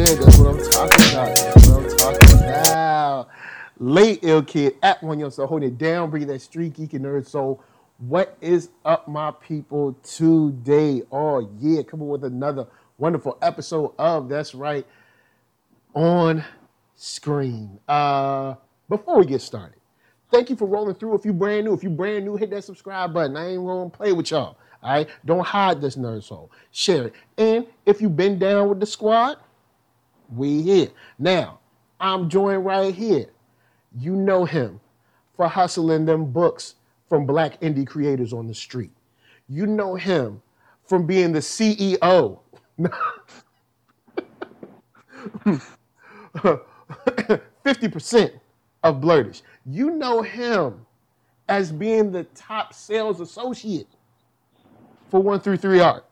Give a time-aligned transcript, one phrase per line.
[0.00, 1.36] That's what I'm talking about.
[1.36, 3.28] That's what I'm talking about.
[3.78, 7.04] Late ill kid at one young soul, holding it down, bringing that street geek and
[7.04, 7.62] nerd soul.
[7.98, 9.92] What is up, my people?
[10.02, 12.66] Today, oh yeah, coming with another
[12.96, 14.86] wonderful episode of That's Right
[15.92, 16.42] on
[16.96, 17.78] Screen.
[17.86, 18.54] Uh,
[18.88, 19.80] before we get started,
[20.30, 21.14] thank you for rolling through.
[21.14, 23.36] If you brand new, if you brand new, hit that subscribe button.
[23.36, 24.56] I ain't gonna play with y'all.
[24.82, 26.50] All right, don't hide this nerd soul.
[26.70, 27.14] Share it.
[27.36, 29.36] And if you've been down with the squad,
[30.34, 30.88] we here.
[31.18, 31.60] Now,
[31.98, 33.26] I'm joined right here.
[33.98, 34.80] You know him
[35.36, 36.76] for hustling them books
[37.08, 38.92] from black indie creators on the street.
[39.48, 40.40] You know him
[40.86, 42.38] from being the CEO.
[47.64, 48.32] 50%
[48.82, 49.42] of Blurtish.
[49.66, 50.86] You know him
[51.48, 53.88] as being the top sales associate
[55.10, 56.04] for 133 Art.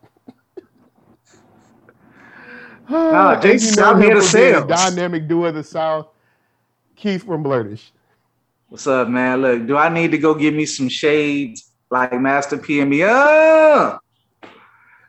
[2.89, 4.67] Nah, And Jason, you know I'm here to for sales.
[4.67, 6.07] Dynamic duo of the South,
[6.95, 7.91] Keith from Blurtish.
[8.69, 9.41] What's up, man?
[9.41, 13.03] Look, do I need to go get me some shades like Master P and me?
[13.03, 13.97] Oh,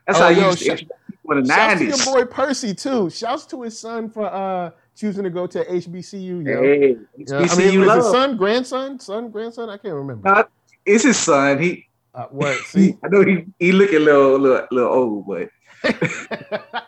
[0.07, 2.05] that's Oh, how yo, you used to sh- introduce people in the Shouts to nineties.
[2.05, 3.09] your boy Percy too.
[3.09, 6.43] Shouts to his son for uh choosing to go to HBCU.
[6.45, 6.61] Yo.
[6.63, 7.99] Hey, Yeah, I HBCU mean, is love.
[7.99, 9.69] it son, grandson, son, grandson?
[9.69, 10.29] I can't remember.
[10.29, 10.43] Nah,
[10.85, 11.59] it's his son.
[11.59, 12.57] He, Uh, what?
[12.57, 15.49] See, I know he, he looking a little, little, little old, but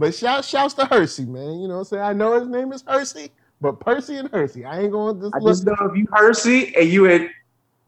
[0.00, 1.60] but shout, shouts to Hercy, man.
[1.60, 3.28] You know, what I'm saying I know his name is Hercy,
[3.60, 4.64] but Percy and Hercy.
[4.64, 5.48] I ain't going to just I look.
[5.48, 7.28] just know if you Hercy and you at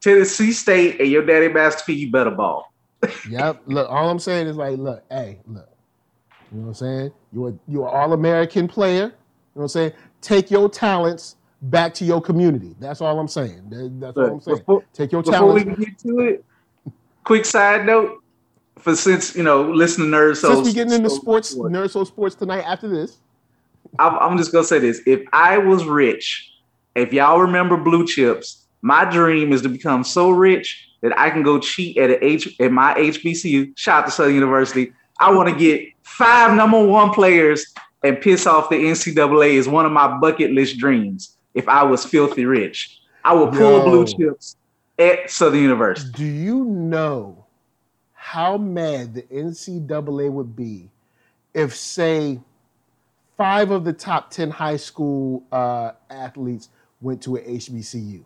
[0.02, 2.70] Tennessee State and your daddy Master P, you better ball.
[3.30, 3.62] Yep.
[3.64, 5.68] Look, all I'm saying is like, look, hey, look.
[6.52, 7.12] You know what I'm saying?
[7.32, 9.04] You're a, you're an all-American player.
[9.04, 9.12] You know
[9.54, 9.92] what I'm saying?
[10.20, 12.76] Take your talents back to your community.
[12.78, 13.70] That's all I'm saying.
[13.70, 14.58] That- That's all I'm saying.
[14.58, 15.64] before, Take your talents.
[15.64, 16.44] before we get to it,
[17.24, 18.21] quick side note
[18.82, 20.38] for since you know, listen to nerds.
[20.38, 22.62] Since we getting into sports, nerd soul sports tonight.
[22.62, 23.18] After this,
[23.98, 26.52] I'm, I'm just gonna say this: if I was rich,
[26.94, 31.42] if y'all remember Blue Chips, my dream is to become so rich that I can
[31.42, 33.76] go cheat at a H at my HBCU.
[33.76, 34.92] Shout out to Southern University.
[35.18, 37.64] I want to get five number one players
[38.02, 41.36] and piss off the NCAA is one of my bucket list dreams.
[41.54, 43.84] If I was filthy rich, I would pull Yo.
[43.84, 44.56] Blue Chips
[44.98, 46.10] at Southern University.
[46.12, 47.41] do you know
[48.32, 50.88] how mad the NCAA would be
[51.52, 52.40] if, say,
[53.36, 56.70] five of the top ten high school uh, athletes
[57.02, 58.24] went to a HBCU?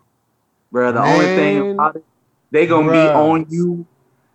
[0.70, 2.04] Bro, the only thing about it,
[2.52, 3.84] they gonna be on you.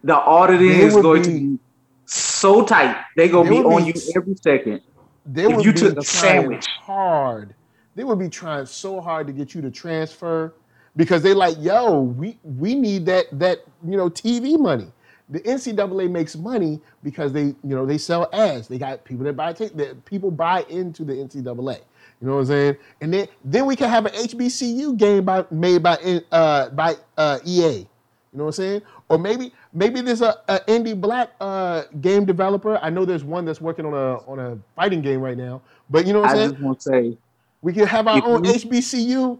[0.04, 1.60] The auditing is going be- to be
[2.06, 2.98] so tight.
[3.16, 4.82] They gonna They be on be- you every second.
[5.26, 6.66] They If would you be took trying sandwich.
[6.82, 7.56] hard.
[7.96, 10.54] They would be trying so hard to get you to transfer
[10.98, 14.92] because they like, yo, we we need that that you know TV money.
[15.32, 18.68] The NCAA makes money because they you know they sell ads.
[18.68, 19.54] They got people that buy.
[19.54, 21.80] That people buy into the NCAA.
[22.20, 22.78] You know what I'm saying?
[23.02, 27.40] And then then we can have an HBCU game by made by uh by uh
[27.46, 27.88] EA.
[28.34, 28.82] You know what I'm saying?
[29.10, 32.78] Or maybe maybe there's a, a indie black uh, game developer.
[32.78, 35.62] I know there's one that's working on a on a fighting game right now.
[35.90, 36.48] But you know what I'm saying?
[36.48, 37.18] I just want to say,
[37.62, 39.40] We can have our own you- HBCU.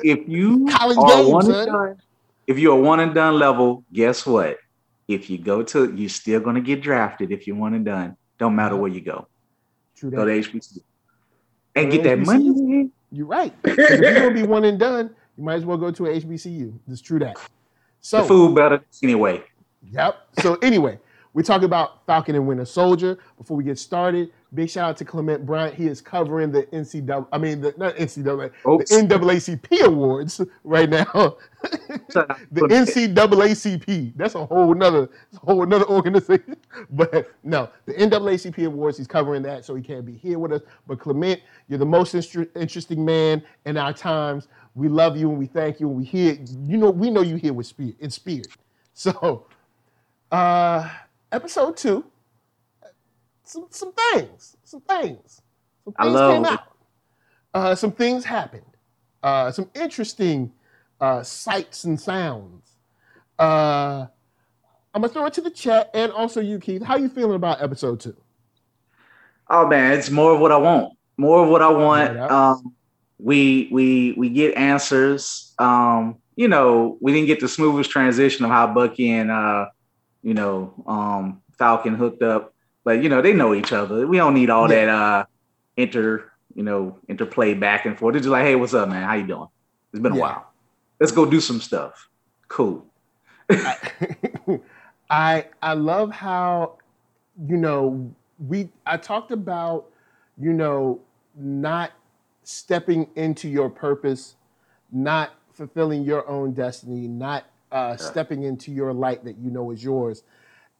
[0.00, 1.54] if you College are games, one son.
[1.54, 2.02] and done,
[2.48, 4.56] if you're a one and done level, guess what?
[5.14, 7.30] If you go to, you're still gonna get drafted.
[7.32, 9.26] If you're one and done, don't matter where you go.
[9.96, 10.42] True Go that.
[10.42, 10.78] to HBCU
[11.76, 12.48] and Go get that money.
[12.50, 12.68] HBCU.
[12.68, 12.92] man.
[13.10, 13.52] You're right.
[13.64, 16.72] if you're gonna be one and done, you might as well go to a HBCU.
[16.88, 17.34] It's true that.
[17.36, 17.40] The
[18.00, 19.42] So food better anyway.
[19.90, 20.16] Yep.
[20.40, 20.98] So anyway,
[21.34, 23.18] we talk about Falcon and Winter Soldier.
[23.38, 25.74] Before we get started, big shout out to Clement Bryant.
[25.74, 28.90] He is covering the NCAA, I mean the not NCAA, Oops.
[28.90, 31.36] the NAACP awards right now.
[32.08, 32.26] The.
[32.62, 34.12] NCAACP.
[34.16, 36.56] That's a whole nother, that's a whole another organization.
[36.90, 38.98] But no, the NAACP awards.
[38.98, 40.62] He's covering that, so he can't be here with us.
[40.86, 44.48] But Clement, you're the most inter- interesting man in our times.
[44.74, 46.38] We love you and we thank you and we hear.
[46.66, 48.48] You know, we know you here with spirit in spirit.
[48.94, 49.46] So,
[50.32, 50.88] uh,
[51.32, 52.04] episode two.
[53.44, 55.42] Some some things, some things,
[55.84, 56.64] some I things love came out.
[57.54, 58.64] Uh, some things happened.
[59.22, 60.52] Uh, some interesting
[61.00, 62.76] uh, sights and sounds.
[63.38, 64.06] Uh,
[64.94, 66.82] I'm gonna throw it to the chat and also you, Keith.
[66.82, 68.16] How you feeling about episode two?
[69.48, 70.96] Oh man, it's more of what I want.
[71.16, 72.14] More of what I want.
[72.14, 72.26] Yeah.
[72.26, 72.74] Um,
[73.18, 75.54] we we we get answers.
[75.58, 79.66] Um, you know, we didn't get the smoothest transition of how Bucky and uh,
[80.22, 84.06] you know, um, Falcon hooked up, but you know, they know each other.
[84.06, 84.86] We don't need all Yeah.
[84.86, 85.24] that uh
[85.76, 88.14] inter, you know, interplay back and forth.
[88.14, 89.04] They're just like, hey, what's up, man?
[89.04, 89.48] How you doing?
[89.92, 90.20] It's been a Yeah.
[90.22, 90.52] while.
[91.00, 92.08] Let's go do some stuff.
[92.48, 92.86] Cool.
[93.50, 93.76] I,
[95.10, 96.78] I I love how
[97.48, 99.86] you know we I talked about
[100.38, 101.00] you know,
[101.36, 101.92] not
[102.42, 104.36] stepping into your purpose,
[104.90, 107.96] not fulfilling your own destiny, not uh, Yeah.
[107.96, 110.24] stepping into your light that you know is yours.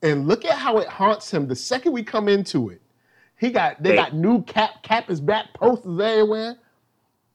[0.02, 1.46] And look at how it haunts him.
[1.46, 2.80] The second we come into it,
[3.38, 6.56] he got they They- got new cap cap is back posters everywhere.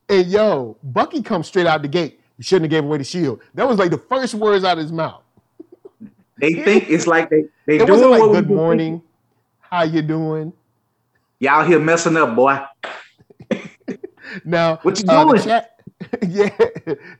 [0.09, 2.19] And yo, Bucky comes straight out the gate.
[2.37, 3.41] You shouldn't have gave away the shield.
[3.55, 5.21] That was like the first words out of his mouth.
[6.39, 9.01] They think it's like they they It doing like what good morning,
[9.59, 10.53] how you doing?
[11.39, 12.59] Y'all here messing up, boy.
[14.45, 15.41] Now, What you uh, doing?
[15.41, 15.79] chat-
[16.27, 16.49] yeah.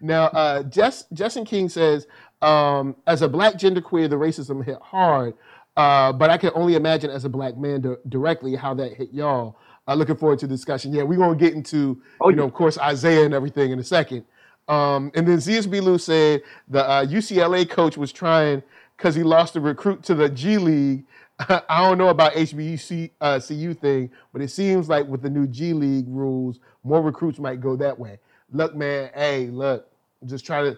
[0.02, 2.06] Now, uh, Jess, Justin King says,
[2.42, 5.34] um, as a black genderqueer, the racism hit hard,
[5.76, 9.10] uh, but I can only imagine as a black man di- directly how that hit
[9.14, 9.58] y'all.
[9.88, 10.92] Uh, looking forward to the discussion.
[10.94, 13.84] Yeah, we're gonna get into, Oh, you know, of course, Isaiah and everything in a
[13.84, 14.26] second.
[14.68, 18.62] Um, and then ZSB Lou said the uh, UCLA coach was trying
[18.98, 21.06] because he lost a recruit to the G League.
[21.40, 25.48] I don't know about HBCU uh, CU thing, but it seems like with the new
[25.48, 28.20] G League rules, more recruits might go that way.
[28.52, 29.88] Look, man, hey, look,
[30.26, 30.78] just try to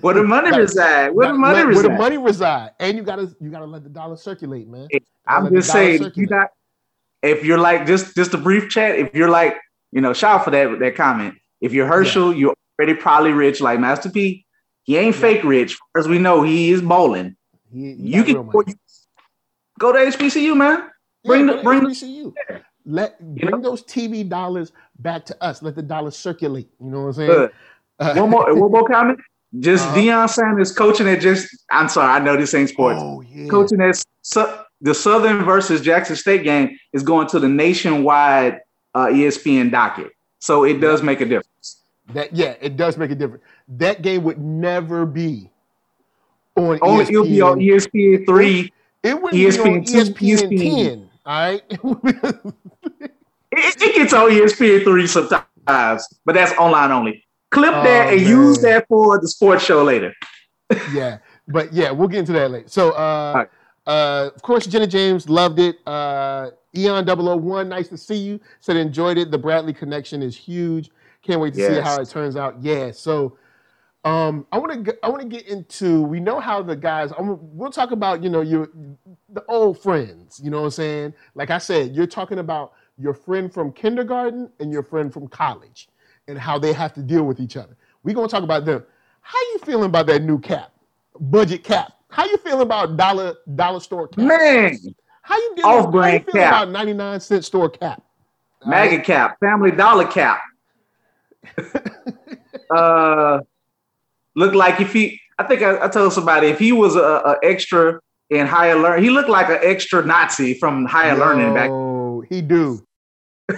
[0.00, 1.10] Where the money Like, reside?
[1.10, 1.82] Where the money let- reside?
[1.82, 4.88] where the money reside, and you gotta you gotta let the dollar circulate, man.
[5.26, 6.48] I'm just saying, if you not,
[7.22, 9.56] if you're like just just a brief chat, if you're like,
[9.92, 11.34] you know, shout out for that that comment.
[11.60, 14.44] If you're Herschel, you're already probably rich like Master P.
[14.82, 15.20] He ain't Yeah.
[15.20, 16.42] fake rich, as we know.
[16.42, 17.36] He is bowling.
[17.72, 18.50] He, he You can
[19.78, 20.90] go to HBCU, man.
[21.24, 22.34] bring Yeah, the- bring the- HBCU.
[22.86, 23.70] Let You bring know?
[23.70, 25.62] those TV dollars back to us.
[25.62, 26.68] Let the dollars circulate.
[26.80, 27.48] You know what I'm saying?
[27.98, 29.20] Uh, One more, one more comment.
[29.60, 29.96] Just Uh-huh.
[29.96, 31.48] Deion Sanders coaching at just.
[31.70, 33.00] I'm sorry, I know this ain't sports.
[33.02, 33.48] Oh yeah.
[33.48, 38.60] Coaching at Su- the Southern versus Jackson State game is going to the nationwide
[38.94, 40.10] uh, ESPN docket,
[40.40, 41.82] so it does make a difference.
[42.12, 43.44] That yeah, it does make a difference.
[43.68, 45.50] That game would never be
[46.56, 47.90] on Only it'll be on ESPN.
[48.20, 48.72] ESPN three.
[49.02, 50.84] It wouldn't be on ESPN ESPN, ESPN.
[50.86, 51.10] 10.
[51.26, 51.62] All right.
[53.56, 57.24] It, it gets on ESPN three sometimes, but that's online only.
[57.54, 60.12] Clip that Oh, and use that for the sports show later.
[60.92, 61.18] yeah,
[61.48, 62.68] but yeah, we'll get into that later.
[62.68, 63.48] So, uh, right.
[63.86, 65.76] uh, of course, Jenna James loved it.
[65.86, 68.40] Uh, Eon 001, nice to see you.
[68.60, 69.30] Said enjoyed it.
[69.30, 70.90] The Bradley connection is huge.
[71.22, 72.60] Can't wait to see how it turns out.
[72.60, 72.90] Yeah.
[72.90, 73.38] So,
[74.04, 76.02] um, I want to I want to get into.
[76.02, 77.12] We know how the guys.
[77.16, 78.68] I'm, we'll talk about you know your
[79.30, 80.40] the old friends.
[80.42, 81.14] You know what I'm saying?
[81.34, 85.88] Like I said, you're talking about your friend from kindergarten and your friend from college,
[86.28, 87.76] and how they have to deal with each other.
[88.02, 88.84] We're gonna talk about them.
[89.20, 90.72] How you feeling about that new cap,
[91.18, 91.92] budget cap?
[92.08, 94.24] How you feeling about dollar dollar store cap?
[94.24, 94.78] Man,
[95.22, 95.92] How you dealing?
[95.92, 96.64] How you feeling cap.
[96.64, 98.02] about 99 cent store cap?
[98.66, 99.04] MAGA right?
[99.04, 100.40] cap, family dollar cap.
[102.70, 103.40] uh,
[104.34, 107.36] look like if he, I think I, I told somebody if he was a, a
[107.42, 108.00] extra
[108.30, 111.68] in higher learning, he looked like an extra Nazi from higher learning back.
[111.68, 112.84] Yo, he do.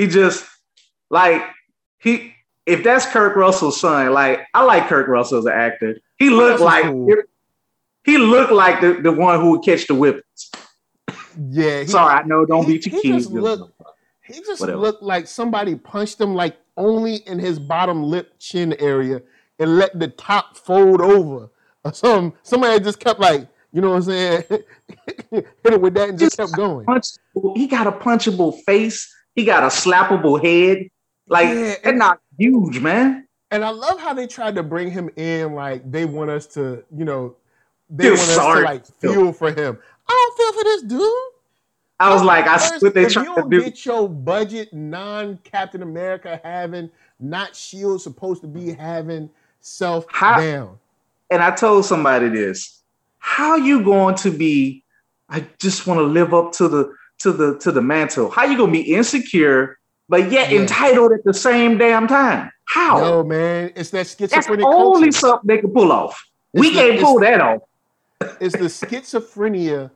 [0.00, 0.46] He just
[1.10, 1.42] like
[1.98, 2.34] he.
[2.66, 5.96] If that's Kurt Russell's son, like I like Kirk Russell as an actor.
[6.18, 7.08] He looked like cool.
[8.04, 10.50] he looked like the, the one who would catch the whippets.
[11.50, 11.80] Yeah.
[11.80, 12.44] He, Sorry, I know.
[12.44, 13.00] Don't he- be too keen.
[13.02, 13.72] he just look-
[14.24, 14.78] He just Whatever.
[14.78, 19.20] looked like somebody punched him like only in his bottom lip chin area
[19.58, 21.50] and let the top fold over.
[21.84, 24.42] Or some somebody just kept like, you know what I'm saying?
[25.30, 26.86] Hit it with that and just kept going.
[26.86, 27.56] punchable.
[27.56, 29.12] He got a punchable face.
[29.34, 30.88] He got a slappable head.
[31.30, 33.26] Like Yeah, and- not huge, man.
[33.52, 36.84] And I love how they tried to bring him in like they want us to,
[36.96, 37.34] you know,
[37.88, 39.78] they want us to like feel for him.
[40.08, 41.12] I don't feel for this dude.
[41.98, 43.62] I was like, I First, what they if trying you to do.
[43.64, 49.28] get your budget non Captain America having, not Shield supposed to be having
[49.60, 50.78] self How- down.
[51.30, 52.82] And I told somebody this.
[53.18, 54.82] How you going to be?
[55.28, 58.30] I just want to live up to the to the to the mantle.
[58.30, 59.78] How you gonna be insecure,
[60.10, 60.60] but yet Yeah.
[60.60, 62.50] entitled at the same damn time?
[62.66, 62.98] How?
[62.98, 65.12] Yo, man, it's that That's only culture.
[65.12, 66.22] something they can pull off.
[66.52, 67.62] we the- can't pull that off.
[68.40, 69.90] It's the schizophrenia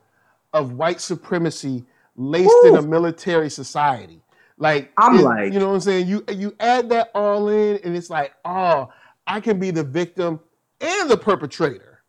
[0.55, 1.85] of white supremacy
[2.17, 4.23] laced in a military society.
[4.57, 6.07] Like I'm it- like- you know what I'm saying?
[6.07, 8.89] You you add that all in, and it's like, oh,
[9.27, 10.39] I can be the victim
[10.81, 12.03] and the perpetrator.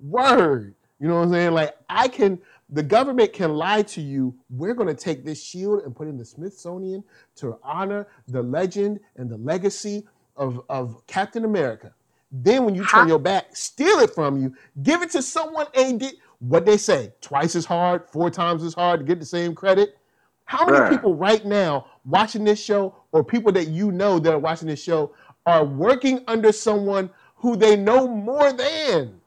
[0.00, 0.74] Word.
[0.98, 1.52] You know what I'm saying?
[1.52, 2.40] Like I can
[2.72, 4.34] the government can lie to you.
[4.50, 7.04] We're going to take this shield and put it in the Smithsonian
[7.36, 11.92] to honor the legend and the legacy of, of Captain America.
[12.32, 15.66] Then when you turn How- your back, steal it from you, give it to someone
[15.74, 19.26] ain't did what they say, twice as hard, four times as hard to get the
[19.26, 19.98] same credit.
[20.46, 24.38] How many people right now watching this show or people that you know that are
[24.38, 25.14] watching this show
[25.46, 29.20] are working under someone who they know more than?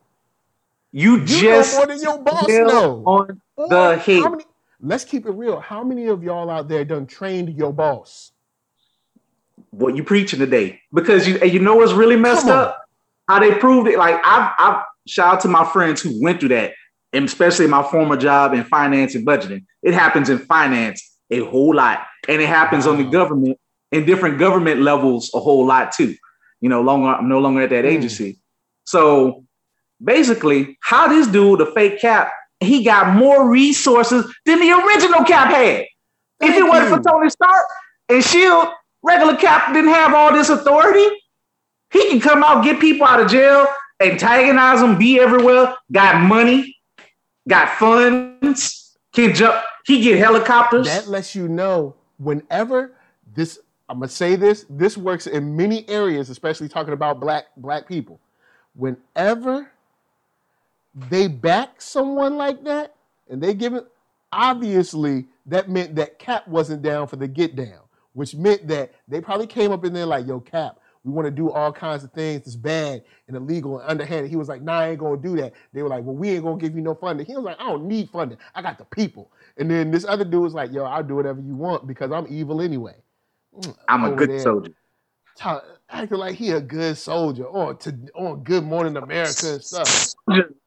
[0.98, 3.04] You, You just more than your boss know.
[3.06, 4.22] on Or the head.
[4.32, 4.46] many-
[4.80, 5.60] let's keep it real.
[5.60, 8.32] How many of y'all out there done trained your boss?
[9.72, 10.80] What you preaching today?
[10.94, 12.82] Because you you know what's really messed up?
[13.28, 13.98] How they proved it.
[13.98, 16.72] Like I've I've shout out to my friends who went through that,
[17.12, 19.66] and especially my former job in finance and budgeting.
[19.84, 23.58] It happens in finance a whole lot, and it happens on the government
[23.92, 26.16] in different government levels a whole lot too.
[26.62, 27.90] You know, longer I'm no longer at that Mm.
[27.98, 28.40] agency.
[28.86, 29.44] So
[30.04, 35.54] basically, how this dude, the fake cap, he got more resources than the original cap
[35.54, 35.82] had.
[35.82, 35.88] if
[36.40, 37.66] Thank it wasn't for Tony Stark
[38.10, 38.68] and Shield,
[39.04, 41.08] regular Cap didn't have all this authority.
[41.92, 43.68] He can come out, get people out of jail,
[44.02, 45.76] antagonize them, be everywhere.
[45.92, 46.76] Got money,
[47.48, 49.64] got funds, can jump.
[49.86, 50.88] He get helicopters.
[50.88, 52.98] That lets you know whenever
[53.34, 57.88] this I'm gonna say this, this works in many areas, especially talking about black black
[57.88, 58.20] people.
[58.74, 59.72] Whenever
[60.96, 62.96] they back someone like that
[63.30, 63.88] and they give it
[64.32, 67.82] obviously that meant that Cap wasn't down for the get down,
[68.14, 71.32] which meant that they probably came up in there like, yo, Cap, we want to
[71.32, 74.30] do all kinds of things that's bad and illegal and underhanded.
[74.30, 75.54] He was like, nah, I ain't gonna do that.
[75.74, 77.26] They were like, well, we ain't gonna give you no funding.
[77.26, 78.40] He was like, I don't need funding.
[78.56, 79.32] I got the people.
[79.58, 82.28] And then this other dude was like, yo, I'll do whatever you want because I'm
[82.30, 82.96] evil anyway.
[83.58, 84.40] Mm, I'm a good there.
[84.40, 84.74] soldier.
[85.38, 89.92] Ta- acting like he a good soldier or to on Good Morning America and stuff.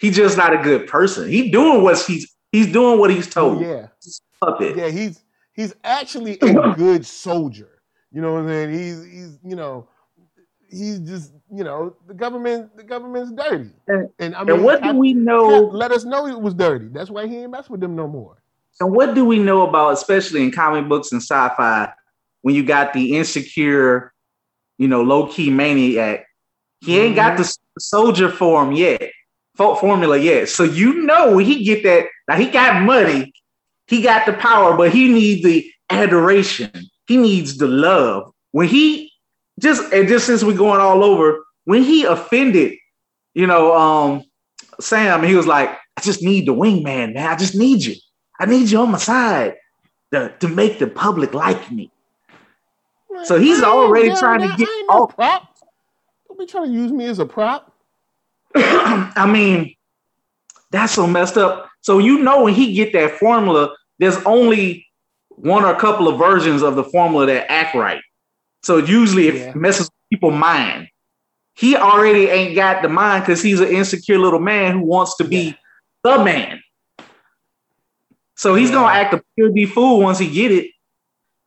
[0.00, 1.28] He's just not a good person.
[1.28, 3.60] He doing what he's he's doing what he's told.
[3.60, 3.88] yeah.
[4.40, 4.76] Puppet.
[4.76, 7.82] Yeah, he's he's actually a good soldier.
[8.10, 8.70] You know what I mean?
[8.70, 9.86] He's he's you know
[10.70, 13.70] he's just you know the government the government's dirty.
[13.88, 15.68] And- And I mean, and what do we know?
[15.72, 16.88] let us know it was dirty.
[16.88, 18.42] That's why he ain't mess with them no more.
[18.80, 21.92] And what do we know about, especially in comic books and sci-fi,
[22.40, 24.14] when you got the insecure,
[24.78, 26.24] you know, low-key maniac?
[26.80, 27.42] He ain't got mm-hmm.
[27.42, 29.10] the soldier form yet,
[29.60, 30.48] formula yet.
[30.48, 32.06] So you know when he get that.
[32.28, 33.32] Now he got money,
[33.86, 36.70] he got the power, but he needs the adoration.
[37.06, 38.32] He needs the love.
[38.52, 39.12] When he
[39.58, 42.74] just and just since we're going all over, when he offended,
[43.34, 44.24] you know, um,
[44.80, 47.26] Sam, he was like, "I just need the wingman, man.
[47.26, 47.94] I just need you."
[48.40, 49.56] I need you on my side
[50.12, 51.92] to, to make the public like me.
[53.24, 55.14] So he's already trying to get no off.
[55.14, 55.58] prop.
[56.26, 57.69] Don't be trying to use me as a prop.
[58.54, 59.74] I mean,
[60.70, 61.68] that's so messed up.
[61.82, 64.86] So you know when he get that formula, there's only
[65.28, 68.00] one or a couple of versions of the formula that act right.
[68.62, 69.52] So usually it Yeah.
[69.54, 70.88] messes with people's mind.
[71.54, 75.24] He already ain't got the mind because he's an insecure little man who wants to
[75.24, 75.56] be
[76.04, 76.60] the man.
[78.36, 78.76] So he's Yeah.
[78.76, 80.70] gonna act a pure D fool once he get it.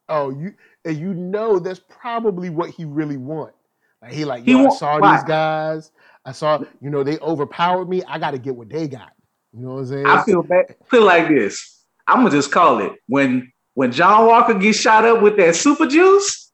[0.10, 0.54] Oh, you
[0.86, 3.54] and you know that's probably what he really want.
[4.02, 5.16] Like he like, He I want- saw why?
[5.16, 5.92] these guys.
[6.26, 8.04] I saw, you know, they overpowered me.
[8.04, 9.12] I got to get what they got.
[9.54, 10.08] You know what I'm saying?
[10.08, 10.76] I feel bad.
[10.90, 11.84] Feel like this.
[12.08, 15.88] I'm gonna just call it when when John Walker gets shot up with that super
[15.88, 16.52] juice.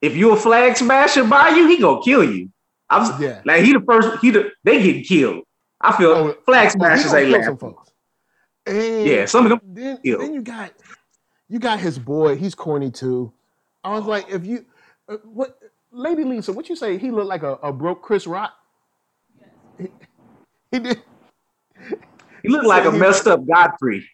[0.00, 2.50] If you a flag smasher by you, he gonna kill you.
[2.90, 3.42] I'm yeah.
[3.44, 4.20] like he the first.
[4.20, 5.44] He the they get killed.
[5.80, 7.56] I feel Oh, flag he smashers ain't some laughing.
[7.58, 7.90] folks.
[8.66, 9.60] And Yeah, some of them.
[9.64, 10.72] then, then you got
[11.48, 12.36] you got his boy.
[12.36, 13.32] He's corny too.
[13.84, 14.64] I was like, if you
[15.08, 15.58] uh, what,
[15.92, 16.96] Lady Lisa, what you say?
[16.98, 18.54] He looked like a, a broke Chris Rock.
[19.78, 19.88] He,
[20.70, 21.02] he did.
[22.42, 24.06] He look like a messed up Godfrey.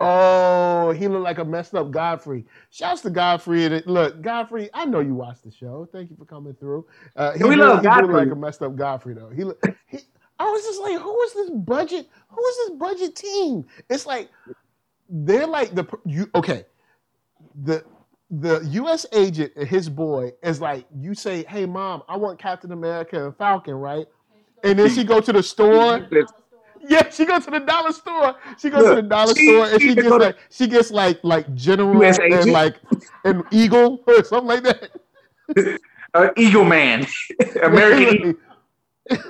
[0.00, 2.44] Oh, he looked like a messed up Godfrey.
[2.70, 3.68] Shouts to Godfrey.
[3.86, 5.88] Look, Godfrey, I know you watched the show.
[5.92, 6.86] Thank you for coming through.
[7.14, 8.14] Uh, he We did- love he did Godfrey.
[8.14, 9.28] like a messed up Godfrey though.
[9.30, 9.44] He,
[9.86, 9.98] he,
[10.40, 12.08] I was just like, who is this budget?
[12.30, 13.64] Who is this budget team?
[13.88, 14.28] It's like
[15.08, 16.28] they're like the you.
[16.34, 16.64] Okay,
[17.62, 17.84] the
[18.30, 19.06] the U.S.
[19.12, 23.36] agent and his boy is like you say, hey mom, I want Captain America and
[23.36, 24.06] Falcon, right?
[24.64, 26.06] And then she go to the store.
[26.88, 28.34] Yeah, she goes to the dollar store.
[28.58, 31.20] She goes to the dollar she- store and she she gets like she gets like
[31.22, 32.76] like general and like
[33.24, 34.90] an eagle or something like that.
[36.14, 37.06] Uh, Eagle Man,
[37.62, 38.36] American
[39.10, 39.22] Eagle,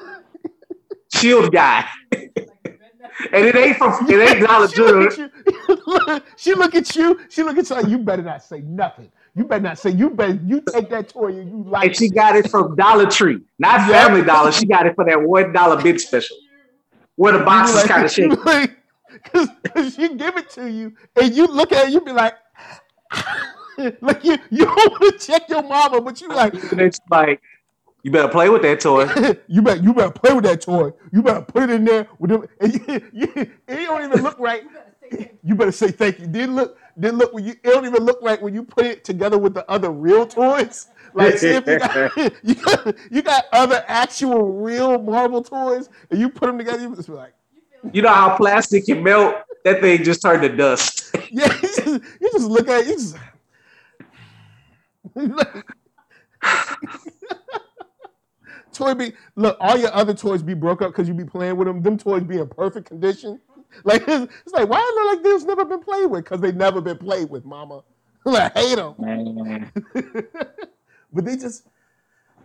[1.14, 6.20] Shield guy, and it ain't from it ain't Dollar she look at you.
[6.36, 7.20] she look at you.
[7.28, 7.76] She look at you.
[7.76, 9.12] Like, you better not say nothing.
[9.34, 9.90] You better not say.
[9.90, 10.38] You better.
[10.44, 11.86] You take that toy and you like.
[11.88, 14.06] And she got it from Dollar Tree, not Yeah.
[14.06, 14.52] Family Dollar.
[14.52, 16.36] She got it for that one dollar bid special,
[17.16, 18.36] where the You box is kind of shaky.
[18.44, 18.76] like,
[19.24, 22.34] Cause, cause she give it to you and you look at it, you be like,
[24.00, 27.40] like you you don't want to check your mama, but you like, it's like,
[28.02, 29.04] you better play with that toy.
[29.48, 30.92] you better you better play with that toy.
[31.12, 32.46] You better put it in there with them.
[32.60, 34.64] And you, you, it don't even look right.
[35.42, 36.26] You better say thank you.
[36.26, 39.04] Didn't look didn't look when you it don't even look right when you put it
[39.04, 40.88] together with the other real toys.
[41.14, 46.18] Like see if you got, you got you got other actual real marble toys and
[46.18, 47.34] you put them together, you just be like,
[47.92, 51.14] You know how plastic can melt that thing just turned to dust.
[51.30, 53.16] Yeah, you just, you just look at it, you just.
[58.72, 61.68] Toy be look, all your other toys be broke up because you be playing with
[61.68, 61.82] them.
[61.82, 63.40] Them toys be in perfect condition.
[63.84, 66.24] Like it's, it's like why are they like this never been played with?
[66.24, 67.82] Because they never been played with, mama.
[68.26, 69.70] I hate them.
[71.12, 71.66] But they just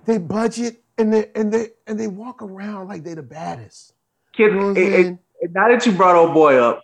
[0.05, 3.93] they budget and they and they and they walk around like they the baddest.
[4.35, 6.81] Kid, You know what I'm it- it- it- now that you brought old boy up,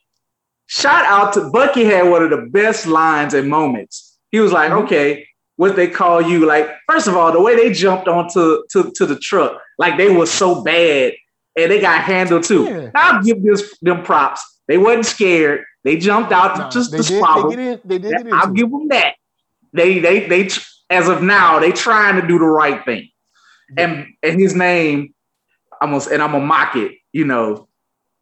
[0.68, 4.20] shout out to Bucky had one of the best lines and moments.
[4.32, 4.84] He was like, Mhm.
[4.84, 6.46] okay, what they call you?
[6.46, 10.10] Like, first of all, the way they jumped onto to, to the truck, like they
[10.16, 11.14] were so bad
[11.58, 12.64] and they got handled too.
[12.66, 12.92] Yeah.
[12.96, 14.42] I'll give this them props.
[14.68, 15.64] They wasn't scared.
[15.84, 17.52] They jumped out Nah, just to did, squabble.
[17.52, 19.16] they in, they did Yeah, I'll give them that.
[19.74, 20.50] They they they
[20.90, 23.10] as of now they trying to do the right thing.
[23.78, 25.14] And and his name,
[25.82, 26.94] I'm gonna and I'm gonna mock it.
[27.12, 27.68] You know,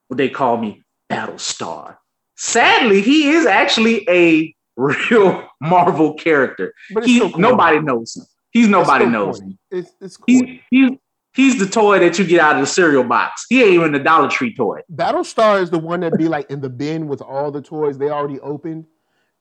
[0.08, 1.98] what they call me Battlestar.
[2.36, 6.74] Sadly, he is actually a real Marvel character.
[6.94, 7.42] But He still corny.
[7.42, 8.24] nobody knows him.
[8.52, 9.52] He's It's nobody still knows corny.
[9.52, 9.60] him.
[9.80, 10.62] It's it's corny.
[10.72, 11.00] He, he
[11.34, 13.46] he's the toy that you get out of the cereal box.
[13.50, 14.82] He ain't even the Dollar Tree toy.
[14.94, 18.10] Battlestar is the one that be like in the bin with all the toys they
[18.10, 18.86] already opened,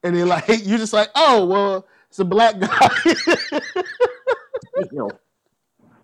[0.03, 2.89] and they like you're just like, oh well, it's a black guy.
[4.77, 5.09] You know,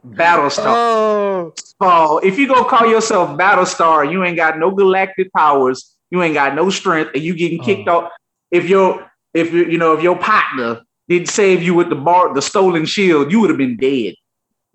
[0.06, 0.64] Battlestar.
[0.68, 6.22] oh, Oh, if you go call yourself Battlestar, you ain't got no galactic powers, you
[6.22, 8.06] ain't got no strength, and you getting kicked Oh.
[8.06, 8.12] off.
[8.52, 12.34] If your if you you know if your partner didn't save you with the bar
[12.34, 14.16] the stolen shield, you would have been dead.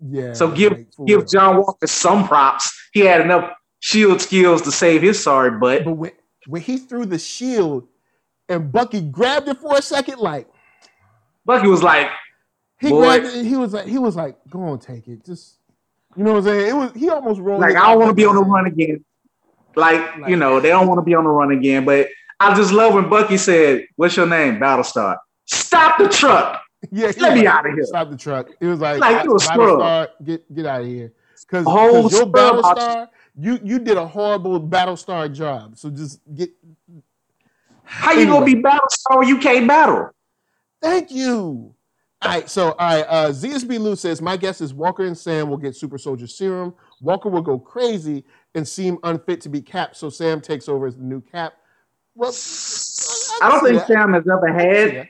[0.09, 0.33] Yeah.
[0.33, 0.73] So give
[1.05, 1.21] give real.
[1.25, 2.71] John Walker some props.
[2.93, 5.85] He had enough shield skills to save his sorry butt.
[5.85, 6.11] But when
[6.47, 7.87] when he threw the shield,
[8.49, 10.47] and Bucky grabbed it for a second, like
[11.45, 12.09] Bucky was like,
[12.79, 12.99] he Boy.
[13.19, 15.57] grabbed it, he was like, he was like, go on, take it, just.
[16.15, 16.67] You know what I'm saying?
[16.69, 17.61] It was he almost rolled.
[17.61, 19.03] like I don't want to be on the run again.
[19.75, 21.85] Like, Like- you know, they don't want to be on the run again.
[21.85, 26.61] But I just love when Bucky said, "What's your name, Battlestar?" Stop the truck.
[26.91, 27.85] Yeah, Let was me like, outta here.
[27.85, 28.49] Stop the truck.
[28.59, 29.79] It was like, Like, you a scrub.
[29.79, 31.13] Battlestar, get get out of here.
[31.41, 35.77] Because your scrub Battlestar, you you did a horrible Battlestar job.
[35.77, 36.51] So just get.
[37.83, 40.09] How you gonna be Battlestar when you can't battle?
[40.81, 41.73] Thank you.
[42.21, 45.49] All right, so all right, uh, ZSB Lou says my guess is Walker and Sam
[45.49, 46.73] will get Super Soldier Serum.
[47.01, 48.23] Walker will go crazy
[48.55, 51.53] and seem unfit to be Cap, so Sam takes over as the new Cap.
[52.15, 52.31] Well,
[53.41, 53.87] I don't think that.
[53.87, 55.09] Sam has ever had.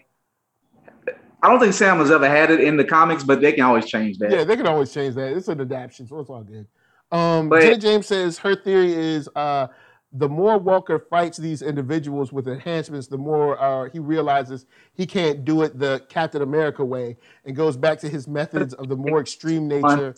[1.43, 3.86] I don't think Sam has ever had it in the comics, but they can always
[3.86, 4.32] change that.
[4.32, 5.36] Yeah, they can always change that.
[5.36, 6.65] It's an adaptation, so it's all good.
[7.12, 9.67] Um, But- James says her theory is uh,
[10.13, 15.43] the more Walker fights these individuals with enhancements, the more uh, he realizes he can't
[15.43, 19.19] do it the Captain America way and goes back to his methods of the more
[19.19, 20.15] extreme nature.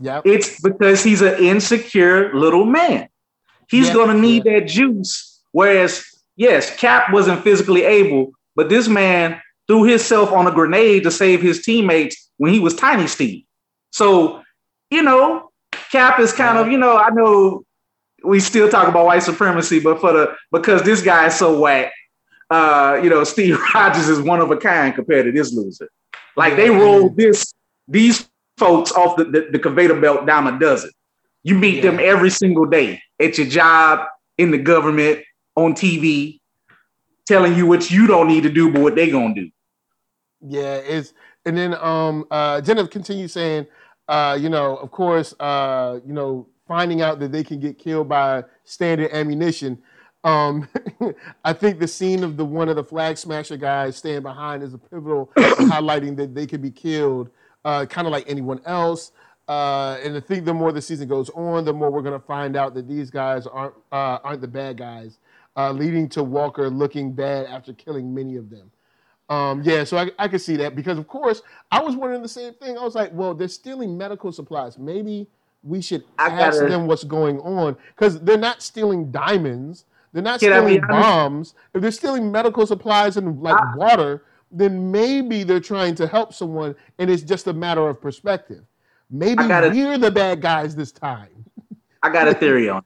[0.00, 0.22] Yep.
[0.26, 3.08] It's because he's an insecure little man.
[3.68, 5.40] He's Yeah, gonna need that juice.
[5.52, 6.04] Whereas,
[6.34, 11.40] yes, Cap wasn't physically able, but this man threw himself on a grenade to save
[11.42, 13.44] his teammates when he was Tiny Steve.
[13.90, 14.42] So,
[14.90, 15.50] you know,
[15.90, 17.64] Cap is kind of, you know, I know
[18.24, 21.92] we still talk about white supremacy, but for the because this guy is so whack,
[22.50, 25.88] uh, you know, Steve Rogers is one of a kind compared to this loser.
[26.36, 26.80] Like they Yeah.
[26.80, 27.52] rolled this
[27.88, 30.90] these folks off the, the, the conveyor belt down a dozen.
[31.42, 34.06] You meet them every single day at your job,
[34.38, 35.20] in the government,
[35.56, 36.40] on TV,
[37.26, 39.50] telling you what you don't need to do, but what they gonna do.
[40.46, 41.14] Yeah, it's
[41.46, 43.66] and then um uh Jenna continues saying,
[44.08, 48.08] uh, you know, of course, uh, you know, finding out that they can get killed
[48.08, 49.78] by standard ammunition.
[50.24, 50.68] Um,
[51.44, 54.74] I think the scene of the one of the flag smasher guys staying behind is
[54.74, 57.30] a pivotal highlighting that they could be killed,
[57.64, 59.12] uh, kind of like anyone else.
[59.48, 62.26] Uh, and I think the more the season goes on, the more we're going to
[62.26, 65.18] find out that these guys aren't uh, aren't the bad guys,
[65.56, 68.70] uh, leading to Walker looking bad after killing many of them.
[69.28, 72.28] Um, yeah, so I, I could see that because, of course, I was wondering the
[72.28, 72.76] same thing.
[72.76, 74.78] I was like, well, they're stealing medical supplies.
[74.78, 75.26] Maybe
[75.62, 79.86] we should I ask gotta- them what's going on because they're not stealing diamonds.
[80.12, 81.54] They're not Can I be stealing bombs.
[81.72, 86.32] If they're stealing medical supplies and like I- water, then maybe they're trying to help
[86.34, 88.62] someone, and it's just a matter of perspective.
[89.10, 91.28] Maybe gotta- we're the bad guys this time.
[92.02, 92.84] I got a theory on it.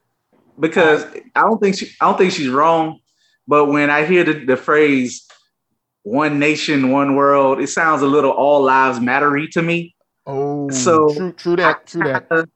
[0.61, 3.01] because I don't think she I don't think she's wrong,
[3.49, 5.27] but when I hear the, the phrase
[6.09, 9.95] one nation, one world, it sounds a little all lives mattery to me.
[10.27, 12.49] Oh, So, true, true that, true that.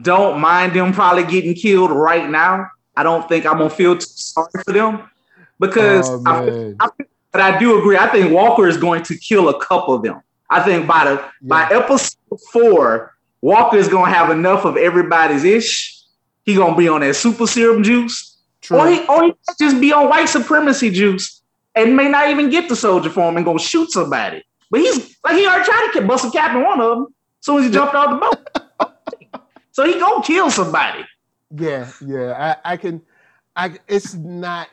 [0.00, 2.66] Don't mind them probably getting killed right now.
[2.96, 5.10] I don't think I'm gonna feel too sorry for them
[5.58, 6.74] because Oh, I.
[6.80, 6.88] I,
[7.32, 7.96] but I do agree.
[7.96, 10.20] I think Walker is going to kill a couple of them.
[10.50, 16.02] I think by the by episode four, Walker is gonna have enough of everybody's ish.
[16.44, 18.78] He gonna be on that super serum juice, True.
[18.78, 21.39] Or he or he just be on white supremacy juice
[21.74, 24.42] and may not even get the soldier form and go shoot somebody.
[24.70, 27.06] But he's like he already tried to bust a cap in one of them
[27.40, 29.42] as soon as he jumped off the boat.
[29.72, 31.04] so he gonna kill somebody.
[31.56, 32.56] Yeah, yeah.
[32.64, 33.02] I, I can
[33.56, 34.68] I it's not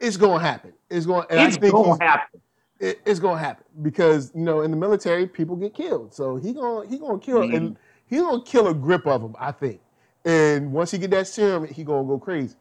[0.00, 0.72] it's gonna happen.
[0.90, 2.40] It's going it's gonna happen.
[2.80, 6.14] It, it's gonna happen because you know in the military people get killed.
[6.14, 7.54] So he gonna he gonna kill mm-hmm.
[7.54, 9.80] and he gonna kill a grip of them, I think.
[10.24, 12.56] And once he get that serum, he gonna go crazy.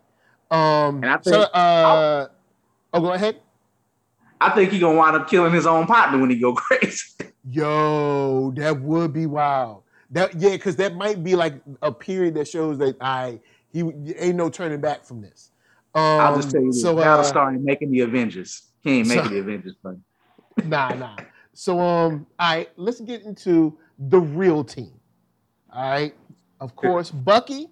[0.50, 2.28] Um, and I think, so, uh,
[2.94, 3.42] oh, go ahead.
[4.40, 7.08] I think he gonna wind up killing his own partner when he go crazy.
[7.50, 9.84] Yo, that would be wild.
[10.10, 13.40] That yeah, because that might be like a period that shows that I
[13.72, 13.80] he
[14.18, 15.52] ain't no turning back from this.
[15.94, 18.64] Um, I'll just tell you, so now uh, starting making the Avengers.
[18.82, 19.96] He ain't making so, the Avengers, but
[20.66, 21.18] nah, nah.
[21.54, 24.94] So um, all right, let's get into the real team.
[25.72, 26.14] All right,
[26.60, 27.70] of course, Bucky.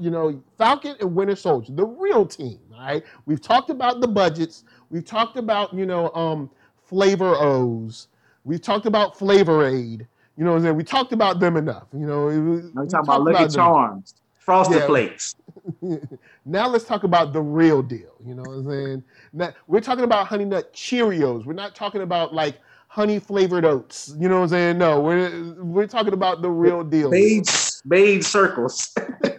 [0.00, 2.58] You know Falcon and Winter Soldier, the real team.
[2.72, 4.64] All right, we've talked about the budgets.
[4.90, 6.50] We've talked about you know um,
[6.86, 8.08] flavor O's.
[8.44, 10.06] We've talked about Flavor Aid.
[10.36, 10.76] You know what I'm saying?
[10.76, 11.88] We talked about them enough.
[11.92, 12.32] You know, we,
[12.80, 14.86] I'm talking about Lucky Charms, Frosted yeah.
[14.86, 15.34] Flakes.
[16.46, 18.14] now let's talk about the real deal.
[18.24, 19.04] You know what I'm saying?
[19.32, 21.44] Now, we're talking about Honey Nut Cheerios.
[21.44, 24.14] We're not talking about like honey flavored oats.
[24.18, 24.78] You know what I'm saying?
[24.78, 27.10] No, we're we're talking about the real deal.
[27.10, 27.46] Made
[27.84, 28.94] made circles.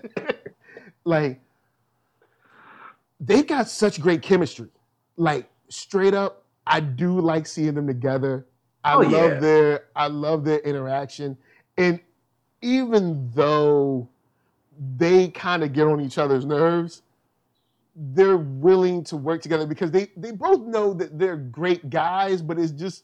[1.09, 1.41] like
[3.19, 4.69] they got such great chemistry.
[5.17, 8.45] Like straight up, I do like seeing them together.
[8.83, 9.39] I oh, love yeah.
[9.39, 11.37] their I love their interaction.
[11.77, 11.99] And
[12.61, 14.07] even though
[14.97, 17.01] they kind of get on each other's nerves,
[17.95, 22.57] they're willing to work together because they they both know that they're great guys, but
[22.57, 23.03] it's just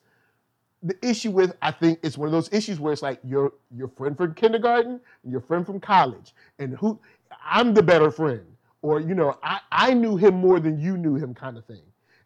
[0.83, 3.87] the issue with I think it's one of those issues where it's like your your
[3.89, 6.99] friend from kindergarten and your friend from college, and who
[7.45, 8.45] I'm the better friend,
[8.81, 11.83] or you know I I knew him more than you knew him kind of thing,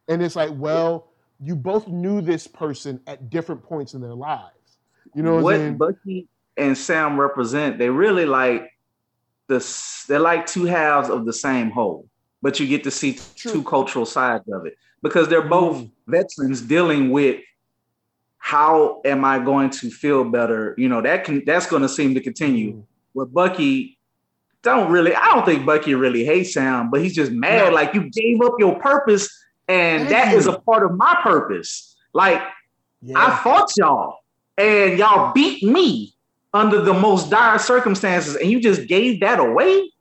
[0.08, 1.10] and it's like well
[1.42, 4.78] you both knew this person at different points in their lives.
[5.16, 6.28] You know what, what Bucky
[6.58, 7.78] and Sam represent?
[7.78, 8.72] They really like
[9.48, 9.60] the
[10.08, 12.08] they're like two halves of the same whole,
[12.42, 13.52] but you get to see True.
[13.52, 15.92] two cultural sides of it because they're both mm.
[16.08, 17.42] veterans dealing with
[18.38, 20.74] how am I going to feel better?
[20.78, 22.74] You know, that can that's going to seem to continue.
[22.74, 22.84] Mm.
[23.14, 23.99] With Bucky,
[24.62, 27.70] don't really, I don't think Bucky really hates Sam, but he's just mad.
[27.70, 27.76] No.
[27.76, 29.30] Like you gave up your purpose,
[29.68, 30.38] and Thank that you.
[30.38, 31.96] is a part of my purpose.
[32.14, 32.42] Like
[33.02, 33.18] yeah.
[33.18, 34.18] I fought y'all,
[34.58, 36.14] and y'all beat me
[36.54, 39.92] under the most dire circumstances, and you just gave that away.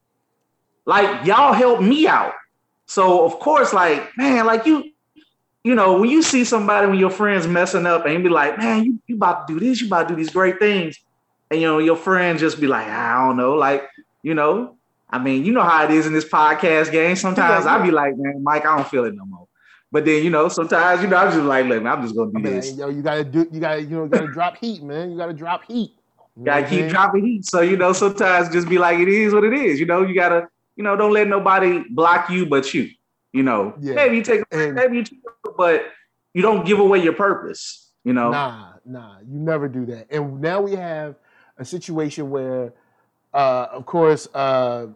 [0.87, 2.33] Like y'all helped me out.
[2.87, 4.91] So of course, like, man, like you,
[5.63, 8.57] you know, when you see somebody when your friends messing up and you be like,
[8.57, 10.99] man, you, you about to do this, you about to do these great things.
[11.51, 13.89] And you know, your friends just be like, I don't know, like,
[14.23, 14.77] you know,
[15.11, 17.17] I mean, you know how it is in this podcast game.
[17.17, 19.47] Sometimes I be like, man, Mike, I don't feel it no more.
[19.91, 22.31] But then, you know, sometimes, you know, I'm just like, look, man, I'm just gonna
[22.31, 22.77] do I mean, this.
[22.77, 25.11] Yo, you gotta do you gotta, you know, you gotta drop heat, man.
[25.11, 25.93] You gotta drop heat.
[26.37, 27.47] You gotta keep dropping heat.
[27.47, 29.81] So, you know, sometimes just be like, it is what it is.
[29.81, 32.91] You know, you gotta, you know, don't let nobody block you but you.
[33.33, 33.95] You know, yeah.
[33.95, 35.21] maybe you take and, maybe you take,
[35.57, 35.85] but
[36.35, 37.91] you don't give away your purpose.
[38.05, 40.07] You know, nah, nah, you never do that.
[40.11, 41.17] And now we have
[41.57, 42.73] a situation where,
[43.39, 44.89] uh, of course, uh,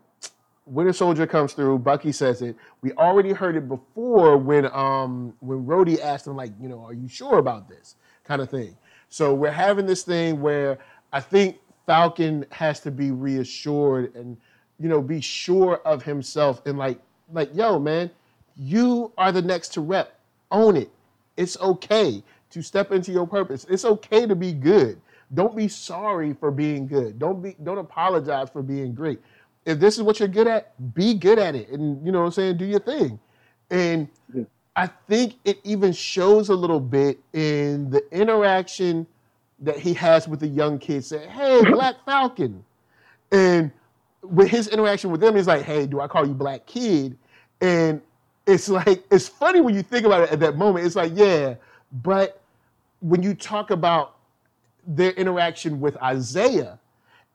[0.67, 1.79] Winter Soldier comes through.
[1.79, 2.57] Bucky says it.
[2.81, 6.93] We already heard it before when um when Rhodey asked him like, you know, are
[6.93, 8.77] you sure about this kind of thing.
[9.09, 10.79] So we're having this thing where
[11.13, 14.37] I think Falcon has to be reassured and
[14.81, 16.99] you know be sure of himself and like
[17.33, 18.11] like yo man
[18.57, 20.19] you are the next to rep.
[20.51, 20.91] Own it.
[21.37, 23.67] It's okay to step into your purpose.
[23.71, 25.01] It's okay to be good.
[25.35, 27.19] Don't be sorry for being good.
[27.19, 29.21] Don't be don't apologize for being great.
[29.65, 31.69] If this is what you're good at, be good at it.
[31.71, 33.19] And you know what I'm saying, do your thing.
[33.71, 34.09] And
[34.77, 39.07] I think it even shows a little bit in the interaction
[39.61, 42.65] that he has with the young kids saying, Hey, Black Falcon.
[43.31, 43.71] And
[44.23, 47.17] with his interaction with them, he's like, Hey, do I call you Black Kid?
[47.61, 48.03] And
[48.47, 50.85] it's like it's funny when you think about it at that moment.
[50.87, 51.55] It's like, yeah,
[51.93, 52.41] but
[53.01, 54.17] when you talk about
[54.87, 56.79] their interaction with Isaiah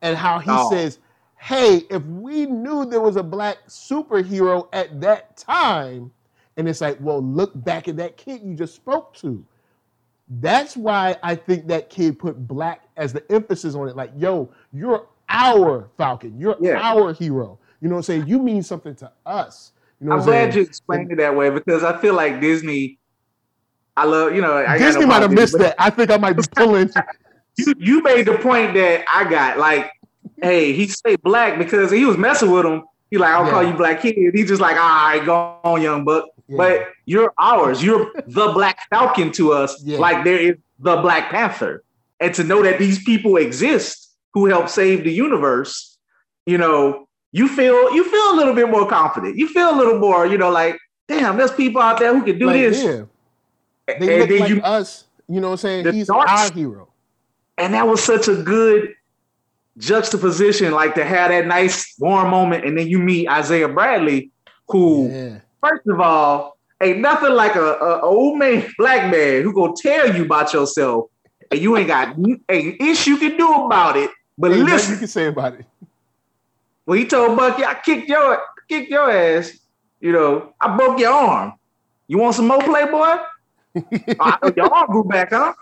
[0.02, 0.70] and how he oh.
[0.70, 1.00] says,
[1.40, 6.12] Hey, if we knew there was a black superhero at that time,
[6.58, 9.46] and it's like, well, look back at that kid you just spoke to.
[10.28, 13.96] That's why I think that kid put black as the emphasis on it.
[13.96, 16.38] Like, yo, you're our Falcon.
[16.38, 16.80] You're yeah.
[16.82, 17.60] our hero.
[17.80, 18.28] You know what I'm saying?
[18.28, 19.72] You mean something to us.
[20.02, 22.98] You know I'm glad you explained it that way because I feel like Disney.
[23.96, 24.58] I love you know.
[24.58, 25.76] I Disney might have missed that.
[25.80, 26.92] I think I might be pulling.
[27.58, 29.58] You you made the point that I got.
[29.58, 29.92] Like,
[30.42, 33.52] hey, he stayed black because he was messing with him, He like, I'll Yeah.
[33.52, 34.16] call you Black Kid.
[34.34, 36.26] He's just like, all right, go on, young buck.
[36.48, 36.58] Yeah.
[36.58, 37.82] But you're ours.
[37.84, 39.98] You're the Black Falcon to us, Yeah.
[39.98, 41.84] like there is the Black Panther.
[42.20, 45.98] And to know that these people exist who help save the universe,
[46.46, 49.38] you know, you feel you feel a little bit more confident.
[49.38, 52.38] You feel a little more, you know, like, damn, there's people out there who can
[52.40, 52.84] do Like, this.
[52.84, 53.02] yeah,
[53.88, 55.06] And they look then like you us.
[55.30, 55.94] You know what I'm saying?
[55.94, 56.90] He's dark- our hero.
[57.58, 58.94] And that was such a good
[59.78, 64.32] juxtaposition, like to have that nice warm moment, and then you meet Isaiah Bradley,
[64.68, 65.40] who Yeah.
[65.62, 70.16] first of all ain't nothing like a, a old man, black man who gonna tell
[70.16, 71.06] you about yourself,
[71.52, 72.16] and you ain't got
[72.50, 74.10] ain't ish you can do about it.
[74.38, 75.66] But Ain't listen, you can say about it.
[76.86, 78.40] when he told Bucky, I kicked your
[78.70, 79.52] kicked your ass,
[80.00, 81.54] you know, I broke your arm.
[82.08, 83.18] You want some more, Playboy?
[84.20, 85.54] Oh, know your arm grew back, huh?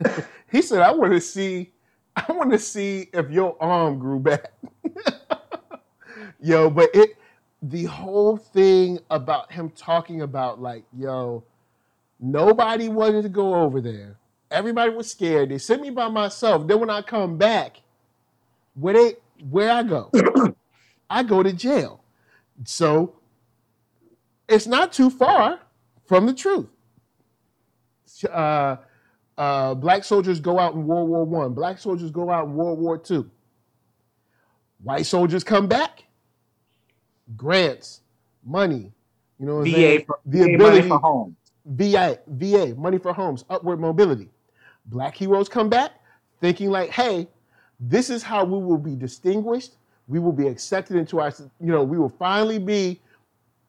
[0.50, 1.72] He said, "I want to see,
[2.16, 4.52] I want to see if your arm grew back."
[6.40, 7.16] yo, but it,
[7.62, 11.44] the whole thing about him talking about like, yo,
[12.20, 14.16] nobody wanted to go over there.
[14.50, 15.50] Everybody was scared.
[15.50, 16.66] They sent me by myself.
[16.66, 17.80] Then when I come back,
[18.74, 19.14] where they,
[19.50, 20.10] where I go,
[21.10, 22.02] I go to jail.
[22.64, 23.16] So
[24.48, 25.60] it's not too far
[26.06, 26.68] from the truth.
[28.30, 28.76] Uh,
[29.38, 31.54] uh, black soldiers go out in World War One.
[31.54, 33.30] Black soldiers go out in World War Two.
[34.82, 36.04] White soldiers come back.
[37.36, 38.00] Grants,
[38.44, 38.92] money,
[39.38, 40.04] you know, VA saying?
[40.06, 41.36] for, the VA ability, for home.
[41.66, 44.28] VA, VA, money for homes, upward mobility.
[44.86, 45.92] Black heroes come back
[46.40, 47.28] thinking like, hey,
[47.78, 49.76] this is how we will be distinguished.
[50.08, 53.00] We will be accepted into our, you know, we will finally be,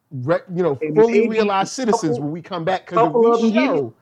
[0.10, 2.86] re, you know, fully realized citizens when we come back.
[2.86, 3.94] Because we show,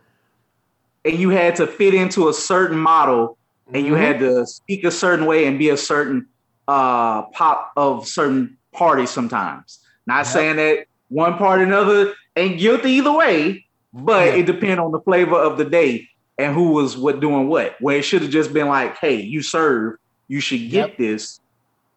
[1.08, 3.38] and you had to fit into a certain model
[3.74, 6.28] and you had to speak a certain way and be a certain
[6.68, 9.80] uh pop of certain parties sometimes.
[10.06, 14.34] Not saying that one party or another ain't guilty either way, but Yeah.
[14.36, 17.76] it depends on the flavor of the day and who was what doing what.
[17.80, 19.96] Where it should have just been like, hey, you serve,
[20.28, 20.98] you should get Yep.
[20.98, 21.40] this,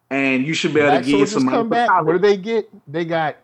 [0.09, 1.89] and you should be able Black to get some money come back.
[1.89, 2.05] college.
[2.05, 2.69] What do they get?
[2.91, 3.35] They got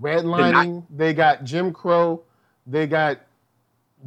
[0.00, 0.82] redlining.
[0.94, 2.22] They got Jim Crow.
[2.66, 3.18] They got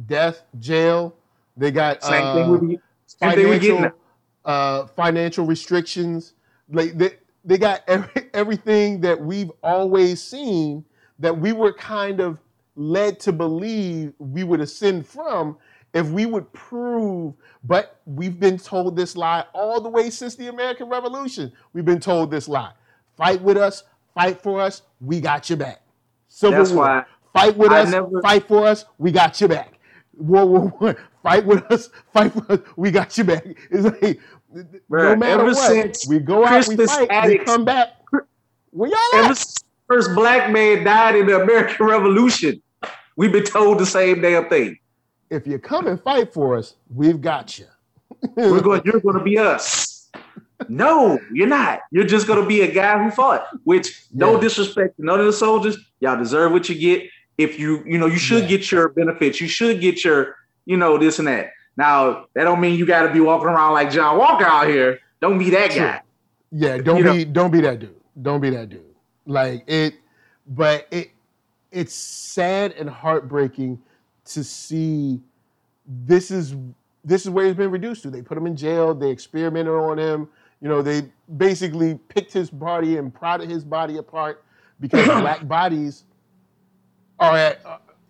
[0.06, 1.14] death, jail.
[1.56, 3.76] They got Same uh, thing with the same thing getting.
[3.76, 3.98] financial
[4.44, 6.34] uh, financial restrictions.
[6.70, 7.12] Like they,
[7.44, 10.84] they got every, everything that we've always seen
[11.18, 12.38] that we were kind of
[12.74, 15.56] led to believe we would ascend from
[15.94, 17.32] if we would prove.
[17.64, 21.52] But we've been told this lie all the way since the American Revolution.
[21.72, 22.72] We've been told this lie:
[23.16, 25.80] fight with us, fight for us, we got your back.
[26.28, 26.84] Civil That's War.
[26.84, 29.75] why Fight with I us, never- fight for us, we got your back.
[30.16, 33.44] World War One, fight with us, fight for us, we got you back.
[33.70, 34.20] It's like
[34.88, 37.88] no matter ever what, since we go out, we Christmas fight, we come back.
[38.70, 39.36] Where y'all Ever at?
[39.36, 42.62] since the first black man died in the American Revolution,
[43.16, 44.78] we've been told the same damn thing.
[45.30, 47.66] If you come and fight for us, we've got you.
[48.36, 50.08] We're going, you're going to be us.
[50.68, 51.80] No, you're not.
[51.90, 53.46] You're just going to be a guy who fought.
[53.64, 54.40] Which, no Yeah.
[54.40, 57.10] disrespect to none of the soldiers, y'all deserve what you get.
[57.38, 58.48] If you, you know, you should Yeah.
[58.48, 59.40] get your benefits.
[59.40, 61.50] You should get your, you know, this and that.
[61.76, 64.98] Now, that don't mean you got to be walking around like John Walker out here.
[65.20, 66.00] Don't be that guy.
[66.50, 67.94] Yeah, don't You know- be don't be that dude.
[68.22, 68.82] Don't be that dude.
[69.26, 69.94] Like it,
[70.46, 71.10] but it
[71.72, 73.78] it's sad and heartbreaking
[74.26, 75.20] to see
[75.86, 76.54] this is
[77.04, 78.10] this is where he's been reduced to.
[78.10, 78.94] They put him in jail.
[78.94, 80.28] They experimented on him.
[80.62, 81.02] You know, they
[81.36, 84.42] basically picked his body and prodded his body apart
[84.80, 86.04] because black bodies
[87.18, 87.60] are at,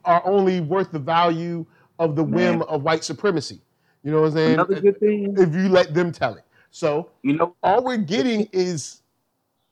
[0.04, 1.64] are only worth the value
[1.98, 2.62] of the whim Man.
[2.68, 3.60] of white supremacy.
[4.02, 4.54] You know what I'm saying?
[4.54, 6.44] Another good thing, If you let them tell it.
[6.70, 9.02] So you know, all we're getting is,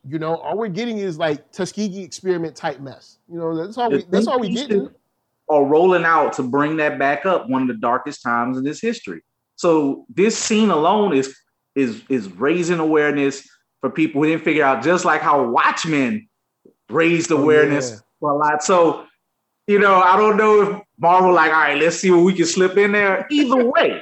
[0.07, 3.19] you know, all we're getting is like Tuskegee experiment type mess.
[3.31, 4.89] You know, that's all we that's all we getting.
[5.47, 8.81] Are rolling out to bring that back up one of the darkest times in this
[8.81, 9.21] history.
[9.55, 11.37] So this scene alone is
[11.75, 13.47] is is raising awareness
[13.81, 16.27] for people who didn't figure out, just like how Watchmen
[16.89, 17.97] raised Oh, awareness yeah.
[18.19, 18.63] for a lot.
[18.63, 19.05] So,
[19.67, 22.45] you know, I don't know if Marvel like, all right, let's see what we can
[22.45, 23.25] slip in there.
[23.31, 24.01] Either way,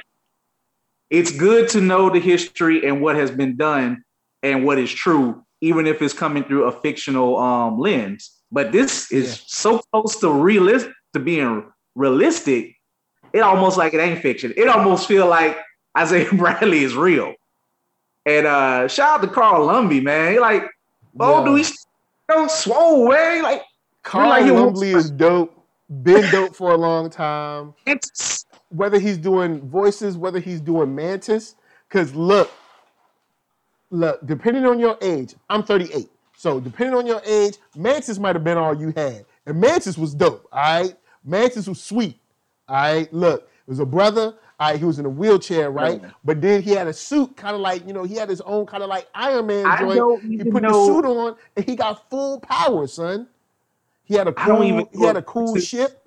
[1.10, 4.04] it's good to know the history and what has been done
[4.42, 8.30] and what is true, even if it's coming through a fictional um, lens.
[8.52, 9.44] But this is Yeah.
[9.46, 12.76] so close to realist to being realistic.
[13.32, 14.52] It almost like it ain't fiction.
[14.56, 15.58] It almost feel like
[15.96, 17.34] Isaiah Bradley is real.
[18.26, 20.32] And uh shout out to Carl Lumbly, man.
[20.32, 20.64] He like,
[21.20, 21.44] oh, Yeah.
[21.44, 21.64] do we
[22.28, 23.42] know, swole way?
[23.42, 23.62] Like
[24.04, 25.50] Carl like Lumbly is dope.
[26.02, 27.74] Been dope for a long time.
[27.86, 31.56] it's Whether he's doing voices, whether he's doing Mantis,
[31.88, 32.50] because look,
[33.90, 36.08] look, depending on your age, I'm 38.
[36.36, 39.24] So depending on your age, Mantis might have been all you had.
[39.46, 40.96] And Mantis was dope, all right?
[41.24, 42.18] Mantis was sweet.
[42.68, 43.12] All right.
[43.12, 44.34] Look, it was a brother.
[44.60, 46.00] All right, he was in a wheelchair, right?
[46.00, 46.10] Yeah.
[46.24, 48.66] But then he had a suit, kind of like, you know, he had his own
[48.66, 50.06] kind of like Iron Man I joint.
[50.38, 53.26] He put the suit on and he got full power, son.
[54.04, 56.00] He had a I cool, even he had a cool ship.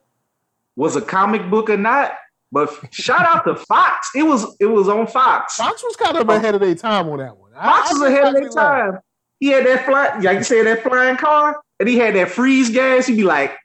[0.75, 2.13] Was a comic book or not?
[2.51, 4.09] But shout out to Fox.
[4.15, 5.55] It was it was on Fox.
[5.55, 7.51] Fox was kind of ahead of their time on that one.
[7.55, 8.99] I- Fox I was give ahead of their time.
[9.39, 12.69] He had that fly, like you said, that flying car, and he had that freeze
[12.69, 13.05] gas.
[13.07, 13.55] He'd be like,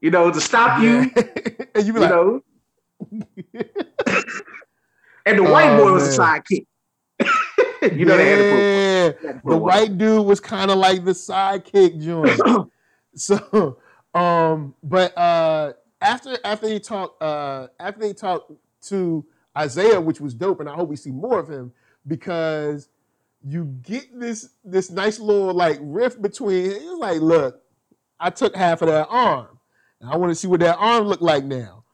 [0.00, 1.10] you know, to stop you,
[1.74, 2.42] and you be you like, know.
[5.26, 6.66] and the white Oh, boy was a sidekick.
[7.96, 9.08] you know they had to put- yeah.
[9.20, 12.40] they had to put the white dude was kind of like the sidekick joint.
[13.20, 13.78] so,
[14.14, 18.50] um, but uh, after after they talk, uh, after they talk
[18.82, 19.24] to
[19.56, 21.72] Isaiah, which was dope, and I hope we see more of him
[22.06, 22.88] because
[23.44, 26.70] you get this this nice little like rift between.
[26.70, 27.62] He was like, "Look,
[28.18, 29.58] I took half of that arm,
[30.00, 31.84] and I want to see what that arm looked like now."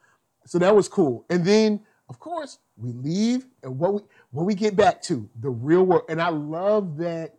[0.46, 1.24] So that was cool.
[1.30, 5.50] And then, of course, we leave, and what we what we get back to the
[5.50, 6.04] real world.
[6.08, 7.34] And I love that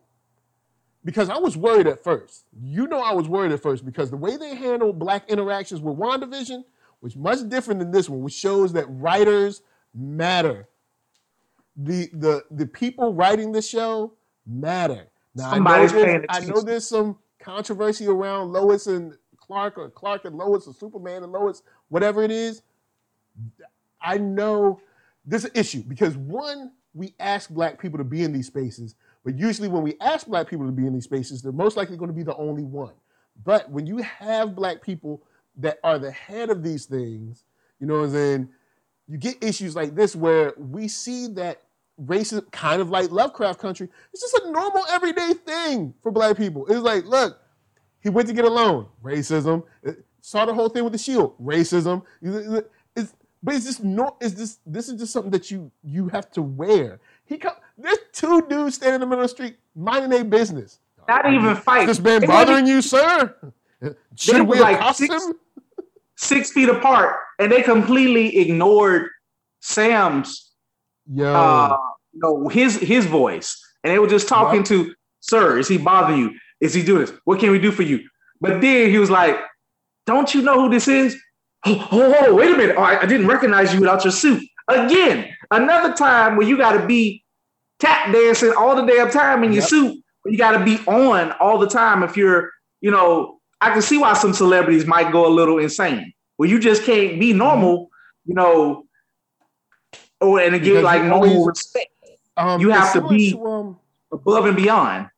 [1.05, 2.45] because I was worried at first.
[2.59, 5.95] You know, I was worried at first because the way they handled black interactions with
[5.97, 6.65] WandaVision
[6.99, 9.61] was much different than this one, which shows that writers
[9.93, 10.67] matter.
[11.77, 14.13] The the the people writing the show
[14.47, 15.07] matter.
[15.35, 19.89] Now Somebody's I know, there's, I know there's some controversy around Lois and Clark or
[19.89, 22.63] Clark and Lois or Superman and Lois, whatever it is.
[24.01, 24.79] I know
[25.25, 29.37] there's an issue because one, we ask black people to be in these spaces, but
[29.37, 32.09] usually when we ask black people to be in these spaces, they're most likely going
[32.09, 32.93] to be the only one.
[33.43, 35.23] But when you have black people
[35.57, 37.43] that are the head of these things,
[37.79, 38.49] you know what I'm saying?
[39.07, 41.63] You get issues like this where we see that
[42.03, 46.67] racism, kind of like Lovecraft Country, it's just a normal everyday thing for black people.
[46.67, 47.39] It's like, look,
[48.01, 49.63] he went to get a loan, racism.
[50.21, 52.03] Saw the whole thing with the shield, racism.
[52.95, 54.17] It's, but it's just no.
[54.21, 56.99] It's just this is just something that you you have to wear.
[57.25, 57.53] He come.
[57.77, 60.79] There's two dudes standing in the middle of the street minding their business.
[61.07, 61.85] Not even Is fight.
[61.85, 63.35] this man bothering you, sir?
[64.15, 65.33] Should we like accost six- him?
[66.15, 69.09] six feet apart, and they completely ignored
[69.59, 70.51] Sam's
[71.13, 71.77] Yo, uh,
[72.13, 76.19] you know, his his voice, and they were just talking to, "Sir, is he bothering
[76.19, 76.31] you?
[76.61, 77.13] Is he doing this?
[77.25, 77.99] What can we do for you?"
[78.41, 79.37] But then he was like,
[80.07, 81.15] "Don't you know who this is?
[81.65, 82.75] Oh, oh, oh, wait a minute!
[82.77, 86.79] Oh, I, I didn't recognize you without your suit." Again, another time where you got
[86.79, 87.24] to be
[87.79, 89.69] tap dancing all the damn time in your Yep.
[89.69, 90.03] suit.
[90.25, 92.01] You got to be on all the time.
[92.03, 96.13] If you're, you know, I can see why some celebrities might go a little insane.
[96.37, 97.89] Well, you just can't be normal,
[98.25, 98.85] you know,
[100.21, 101.91] or and to Because give like normal always- respect
[102.37, 103.79] um, you have to be- um,
[104.11, 105.09] above and beyond.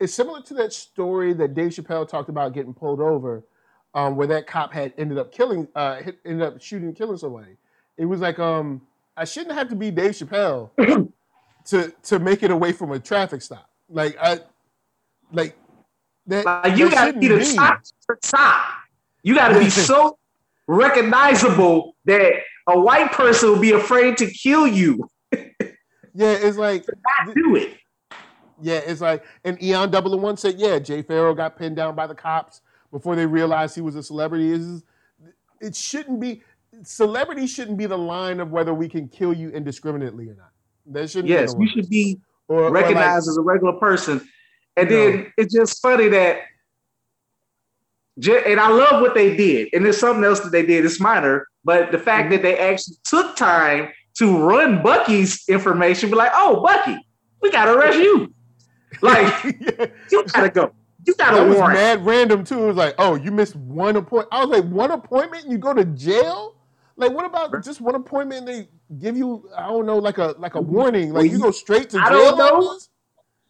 [0.00, 3.44] it's similar to that story that Dave Chappelle talked about getting pulled over,
[3.94, 7.56] um, where that cop had ended up killing, uh, ended up shooting and killing somebody.
[7.96, 8.80] It was like, um,
[9.16, 10.70] I shouldn't have to be Dave Chappelle
[11.66, 13.68] to to make it away from a traffic stop.
[13.88, 14.40] Like I,
[15.32, 15.56] like
[16.26, 16.44] that.
[16.44, 18.66] Like you got to be the top to top.
[19.22, 20.18] You got to be so
[20.66, 22.32] recognizable that
[22.66, 25.08] a white person will be afraid to kill you.
[26.16, 27.76] Yeah, it's like Not do it.
[28.62, 31.96] Yeah, it's like, and Eon Double and One said, yeah, Jay Pharoah got pinned down
[31.96, 32.60] by the cops
[32.92, 34.52] before they realized he was a celebrity.
[34.52, 34.84] Is
[35.60, 36.42] it shouldn't be
[36.82, 40.50] celebrity shouldn't be the line of whether we can kill you indiscriminately or not.
[40.86, 41.28] That shouldn't.
[41.28, 44.20] Yes, you should be Or- or like- recognized as a regular person.
[44.76, 46.40] And then it's just funny that,
[48.16, 49.68] and I love what they did.
[49.72, 50.84] And there's something else that they did.
[50.84, 52.32] It's minor, but the fact mm-hmm.
[52.32, 56.98] that they actually took time to run Bucky's information, be like, "Oh, Bucky,
[57.40, 58.32] we gotta arrest you.
[59.02, 59.86] Like, Yeah.
[60.10, 60.72] you gotta go.
[61.04, 62.62] You gotta was warrant." mad random too.
[62.62, 64.28] It was like, oh, you missed one appointment.
[64.32, 66.54] I was like, one appointment and you go to jail?
[66.96, 68.68] Like, what about just one appointment and they
[69.00, 71.12] give you, I don't know, like a like a warning?
[71.12, 72.06] Like you you- go straight to jail.
[72.06, 72.78] I don't know.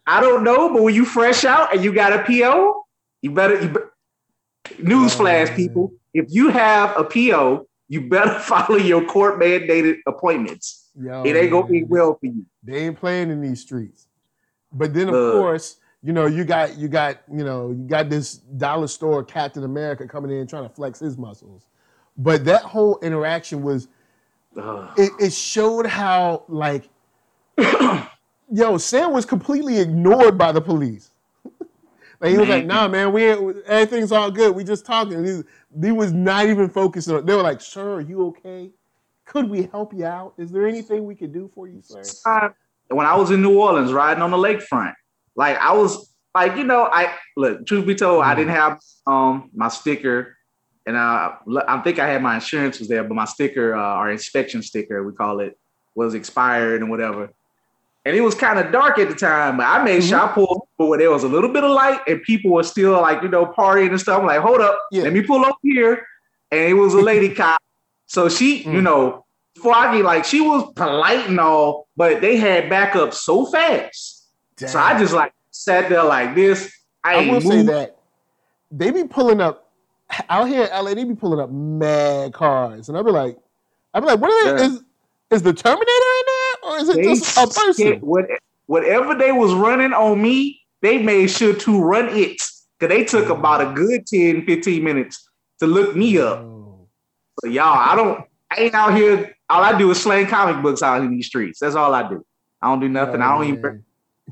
[0.07, 2.85] I don't know, but when you fresh out and you got a PO,
[3.23, 3.61] you better.
[3.61, 3.81] You be-
[4.83, 5.93] Newsflash, Oh, people!
[6.15, 10.91] If you have a PO, you better follow your court mandated appointments.
[10.99, 12.47] Yo, it ain't gonna be well for you.
[12.63, 14.07] They ain't playing in these streets.
[14.73, 15.35] But then of Look.
[15.35, 19.65] course, you know, you got you got, you know, you got this dollar store Captain
[19.65, 21.67] America coming in trying to flex his muscles.
[22.17, 23.89] But that whole interaction was
[24.57, 24.89] Ugh.
[24.97, 26.89] it, it showed how like
[28.53, 31.11] yo, Sam was completely ignored by the police.
[32.21, 34.55] like he was like, nah, man, we everything's all good.
[34.55, 35.25] We just talking.
[35.25, 35.43] He,
[35.83, 37.17] he was not even focused on.
[37.17, 37.27] it.
[37.27, 38.71] They were like, sir, are you okay?
[39.25, 40.35] Could we help you out?
[40.37, 42.03] Is there anything we could do for you, sir?
[42.25, 42.55] time
[42.89, 44.95] when I was in New Orleans riding on the lakefront,
[45.35, 47.67] like I was like you know, I look.
[47.67, 50.37] Truth be told, I didn't have um my sticker,
[50.87, 51.33] and uh,
[51.67, 55.03] I think I had my insurance was there, but my sticker, uh, our inspection sticker,
[55.03, 55.59] we call it,
[55.95, 57.31] was expired and whatever.
[58.05, 60.09] And it was kind of dark at the time, but I made mm-hmm.
[60.11, 62.93] sure I pulled where there was a little bit of light and people were still
[62.93, 64.21] like you know partying and stuff.
[64.21, 65.05] I'm like, hold up, yeah.
[65.05, 66.07] let me pull up here,
[66.51, 67.61] and it was a lady cop.
[68.07, 68.75] So she, mm.
[68.75, 69.25] you know,
[69.65, 74.29] I get like, she was polite and all, but they had backup so fast.
[74.57, 74.69] Damn.
[74.69, 76.71] So I just like sat there like this.
[77.03, 77.47] I, I will moved.
[77.47, 77.97] say that
[78.71, 79.64] they be pulling up
[80.29, 80.95] out here in LA.
[80.95, 83.39] They be pulling up mad cars, and I'll be like,
[83.93, 84.51] I'll be like, what they?
[84.51, 84.67] Yeah.
[84.67, 84.83] Is
[85.31, 88.01] is the Terminator in there, or is it they just a person?
[88.01, 88.27] What,
[88.67, 92.41] whatever they was running on me, they made sure to run it.
[92.81, 95.29] Cause they took about a good 10, 15 minutes
[95.61, 96.41] to look me up.
[97.41, 99.35] So y'all, I don't, I ain't out here.
[99.49, 101.61] All I do is slang comic books out in these streets.
[101.61, 102.25] That's all I do.
[102.61, 103.21] I don't do nothing.
[103.21, 103.85] Oh, I don't even.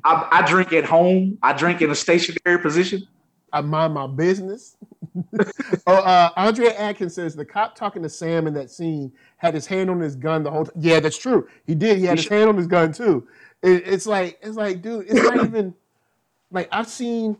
[0.05, 1.39] I, I, drink at home.
[1.43, 3.07] I drink in a stationary position.
[3.53, 4.77] I mind my business.
[5.87, 9.67] oh, uh, Andrea Atkins says the cop talking to Sam in that scene had his
[9.67, 10.75] hand on his gun the whole time.
[10.79, 11.49] Yeah, that's true.
[11.67, 11.99] He did.
[11.99, 13.27] He had his hand on his gun too.
[13.63, 15.75] It, it's like it's like, dude, it's not even
[16.51, 17.37] like I've seen.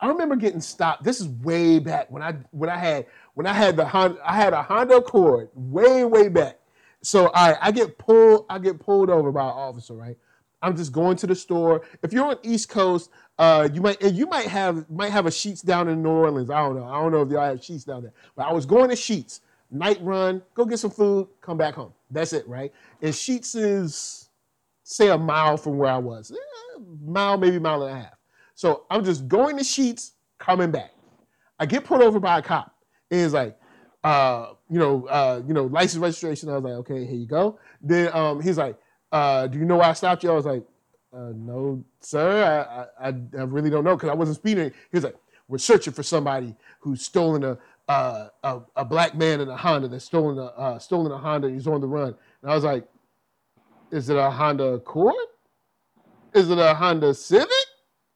[0.00, 1.04] I remember getting stopped.
[1.04, 4.34] This is way back when I when I had when I had the Honda, I
[4.34, 6.58] had a Honda Accord way way back.
[7.02, 10.16] So I I get pulled I get pulled over by an officer, right?
[10.62, 11.82] I'm just going to the store.
[12.02, 15.64] If you're on East Coast, uh, you might you might have might have a Sheetz
[15.64, 16.50] down in New Orleans.
[16.50, 16.84] I don't know.
[16.84, 18.12] I don't know if y'all have Sheetz down there.
[18.36, 19.40] But I was going to Sheetz
[19.72, 21.92] night run, go get some food, come back home.
[22.10, 22.72] That's it, right?
[23.00, 24.28] And Sheetz is
[24.84, 28.18] say a mile from where I was, eh, mile maybe mile and a half.
[28.54, 30.92] So I'm just going to Sheetz, coming back.
[31.58, 32.74] I get pulled over by a cop.
[33.10, 33.58] And he's like,
[34.04, 36.48] uh, you know, uh, you know, license registration.
[36.48, 37.58] I was like, okay, here you go.
[37.80, 38.76] Then um, he's like,
[39.12, 40.30] uh, do you know why I stopped you?
[40.30, 40.64] I was like,
[41.14, 42.88] uh, no, sir.
[42.98, 44.70] I, I, I really don't know because I wasn't speeding.
[44.70, 45.16] He was like,
[45.48, 47.58] we're searching for somebody who's stolen a
[47.88, 51.50] uh, a, a, black man in a Honda that's stolen a uh, stolen a Honda.
[51.50, 52.14] He's on the run.
[52.40, 52.86] And I was like,
[53.90, 55.14] is it a Honda Accord?
[56.32, 57.48] Is it a Honda Civic?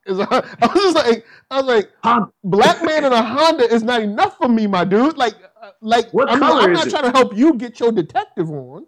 [0.06, 0.26] Is a,
[0.62, 4.38] I was just like, I was like, black man in a Honda is not enough
[4.38, 5.18] for me, my dude.
[5.18, 8.48] Like, uh, like what I'm, color I'm not trying to help you get your detective
[8.50, 8.86] on,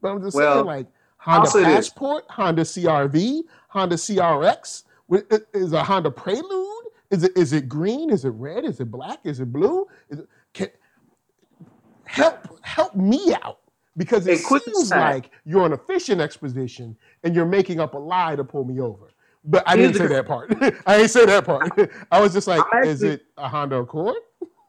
[0.00, 0.86] but I'm just well, saying, like,
[1.18, 4.84] Honda Passport, Honda CRV, Honda CRX.
[5.54, 6.84] Is a Honda Prelude?
[7.10, 8.10] Is it is it green?
[8.10, 8.64] Is it red?
[8.64, 9.20] Is it black?
[9.24, 9.86] Is it blue?
[10.10, 10.68] Is it, can,
[12.04, 13.60] help help me out
[13.96, 18.36] because it seems like you're on a fishing expedition and you're making up a lie
[18.36, 19.10] to pull me over.
[19.44, 20.54] But I didn't say that part.
[20.86, 21.70] I didn't say that part.
[22.10, 24.16] I was just like, actually, is it a Honda Accord?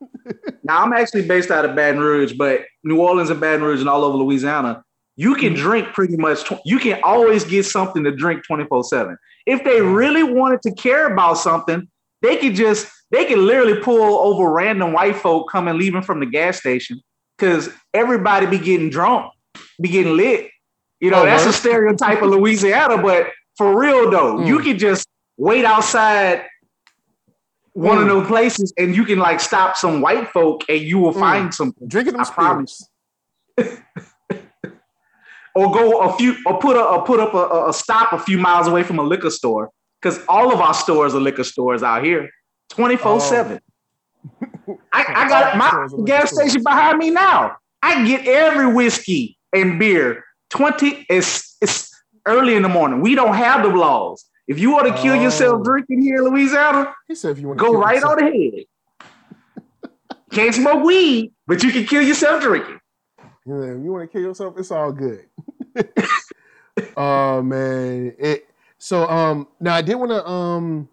[0.63, 3.89] now I'm actually based out of Baton Rouge, but New Orleans and Baton Rouge and
[3.89, 4.83] all over Louisiana,
[5.19, 5.63] you can mm-hmm.
[5.63, 6.49] drink pretty much.
[6.63, 9.17] You can always get something to drink 24 seven.
[9.45, 11.89] If they really wanted to care about something,
[12.21, 16.25] they could just they could literally pull over random white folk coming leaving from the
[16.25, 17.01] gas station
[17.37, 19.33] because everybody be getting drunk,
[19.81, 20.51] be getting lit.
[21.01, 24.47] You know, that's a stereotype of Louisiana, but for real though, mm.
[24.47, 25.05] you can just
[25.35, 26.45] wait outside
[27.73, 28.03] one mm.
[28.03, 31.19] of those places and you can like stop some white folk and you will mm.
[31.19, 31.89] find something.
[31.89, 32.89] Drinking them I promise.
[35.59, 38.37] or go a few or put a or put up a, a stop a few
[38.37, 39.69] miles away from a liquor store.
[40.01, 42.29] Because all of our stores are liquor stores out here
[42.69, 43.59] 24 7
[44.93, 47.57] I, I got my gas station behind me now.
[47.81, 51.91] I get every whiskey and beer 20 it's it's
[52.25, 53.01] early in the morning.
[53.01, 54.25] We don't have the laws.
[54.47, 55.21] If you want to kill oh.
[55.21, 58.21] yourself drinking here in louisiana he said if you want to go right yourself.
[58.21, 58.65] on ahead.
[60.31, 62.78] Can't smoke weed but you can kill yourself drinking
[63.49, 65.25] yeah, you want to kill yourself it's all good
[66.97, 68.47] oh man it
[68.77, 70.89] so um now I did want to um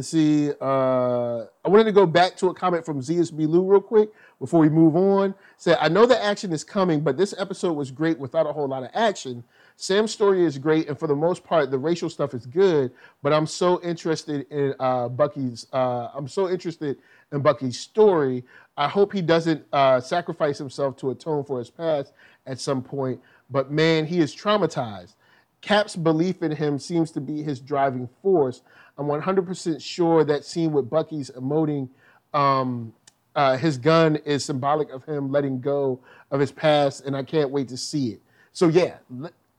[0.00, 4.10] see uh I wanted to go back to a comment from ZSB Lou real quick
[4.38, 5.34] before we move on.
[5.58, 8.66] Said I know the action is coming, but this episode was great without a whole
[8.66, 9.44] lot of action.
[9.76, 12.92] Sam's story is great, and for the most part, the racial stuff is good.
[13.22, 15.66] But I'm so interested in uh, Bucky's.
[15.72, 16.98] Uh, I'm so interested
[17.32, 18.44] in Bucky's story.
[18.80, 22.14] I hope he doesn't uh, sacrifice himself to atone for his past
[22.46, 23.20] at some point.
[23.50, 25.16] But man, he is traumatized.
[25.60, 28.62] Cap's belief in him seems to be his driving force.
[28.96, 31.90] I'm 100% sure that scene with Bucky's emoting
[32.32, 32.94] um,
[33.34, 36.00] uh, his gun is symbolic of him letting go
[36.30, 38.22] of his past, and I can't wait to see it.
[38.52, 38.96] So, yeah,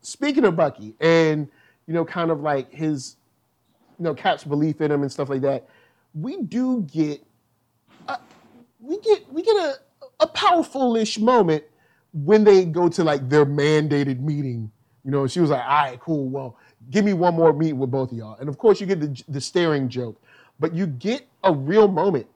[0.02, 1.48] speaking of Bucky and,
[1.86, 3.18] you know, kind of like his,
[4.00, 5.68] you know, Cap's belief in him and stuff like that,
[6.16, 7.24] we do get,
[8.82, 9.74] we get, we get a,
[10.20, 11.64] a powerful-ish moment
[12.14, 14.72] when they go to like their mandated meeting
[15.04, 16.28] you know, she was like, all right, cool.
[16.30, 16.58] Well,
[16.90, 18.38] give me one more meet with both of y'all.
[18.40, 20.22] And of course, you get the, the staring joke.
[20.60, 22.28] but you get a real moment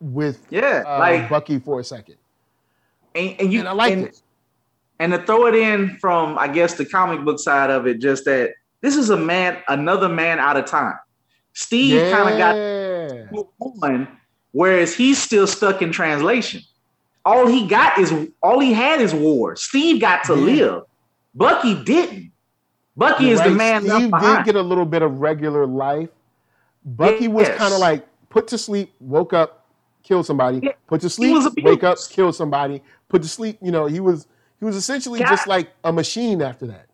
[0.00, 2.16] with Yeah, uh, like Bucky for a second.
[3.14, 4.20] and, and you and I like and, it.
[4.98, 8.24] and to throw it in from I guess the comic book side of it, just
[8.24, 10.98] that this is a man, another man out of time.
[11.52, 13.26] Steve kind of got Yeah.
[13.60, 14.08] on,
[14.52, 16.62] whereas he's still stuck in translation.
[17.24, 19.56] All he got is all he had is war.
[19.56, 20.40] Steve got to Yeah.
[20.44, 20.82] live.
[21.34, 22.32] Bucky didn't.
[22.96, 26.08] Bucky You're is the man Steve did get a little bit of regular life.
[26.84, 29.66] Bucky was kind of like put to sleep, woke up,
[30.02, 30.60] killed somebody.
[30.62, 32.10] Yeah, Put to sleep, wake up, abused.
[32.10, 32.82] kill somebody.
[33.08, 33.58] Put to sleep.
[33.60, 34.26] You know, he was
[34.58, 36.86] he was essentially Cap- just like a machine after that.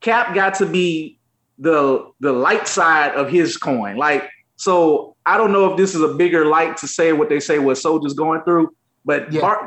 [0.00, 1.18] Cap got to be
[1.58, 3.96] the the light side of his coin.
[3.96, 7.40] Like, so I don't know if this is a bigger light to say what they
[7.40, 9.66] say what soldiers going through, but Yeah.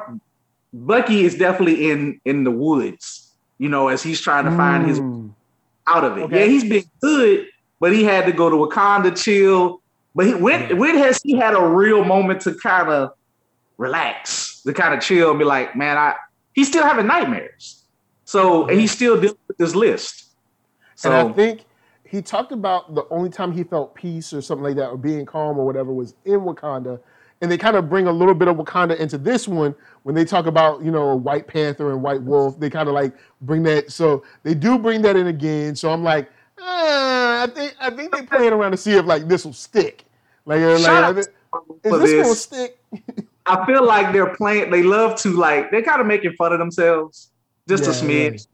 [0.71, 4.99] Bucky is definitely in in the woods, you know, as he's trying to find his
[4.99, 5.31] Mm.
[5.87, 6.21] out of it.
[6.21, 6.41] Okay.
[6.41, 7.47] Yeah, he's been good,
[7.79, 9.81] but he had to go to Wakanda chill.
[10.13, 13.11] But he, when when has he had a real moment to kind of
[13.77, 16.15] relax, to kind of chill and be like, man, I
[16.53, 17.83] he's still having nightmares.
[18.25, 20.25] So and he's still dealing with this list.
[20.95, 21.61] So and I think
[22.09, 25.25] he talked about the only time he felt peace or something like that, or being
[25.25, 26.99] calm or whatever, was in Wakanda.
[27.41, 30.25] And they kind of bring a little bit of Wakanda into this one when they
[30.25, 32.59] talk about, you know, White Panther and White Wolf.
[32.59, 33.91] They kind of like bring that.
[33.91, 35.75] So they do bring that in again.
[35.75, 36.29] So I'm like,
[36.59, 40.03] ah, I think I think they playing around to see if like this will stick.
[40.45, 41.27] Like, uh, like up is
[41.89, 42.79] for this, gonna stick?
[43.45, 44.71] I feel like they're playing.
[44.71, 47.29] They love to like they're kind of making fun of themselves
[47.67, 48.47] just a Yeah, smidge.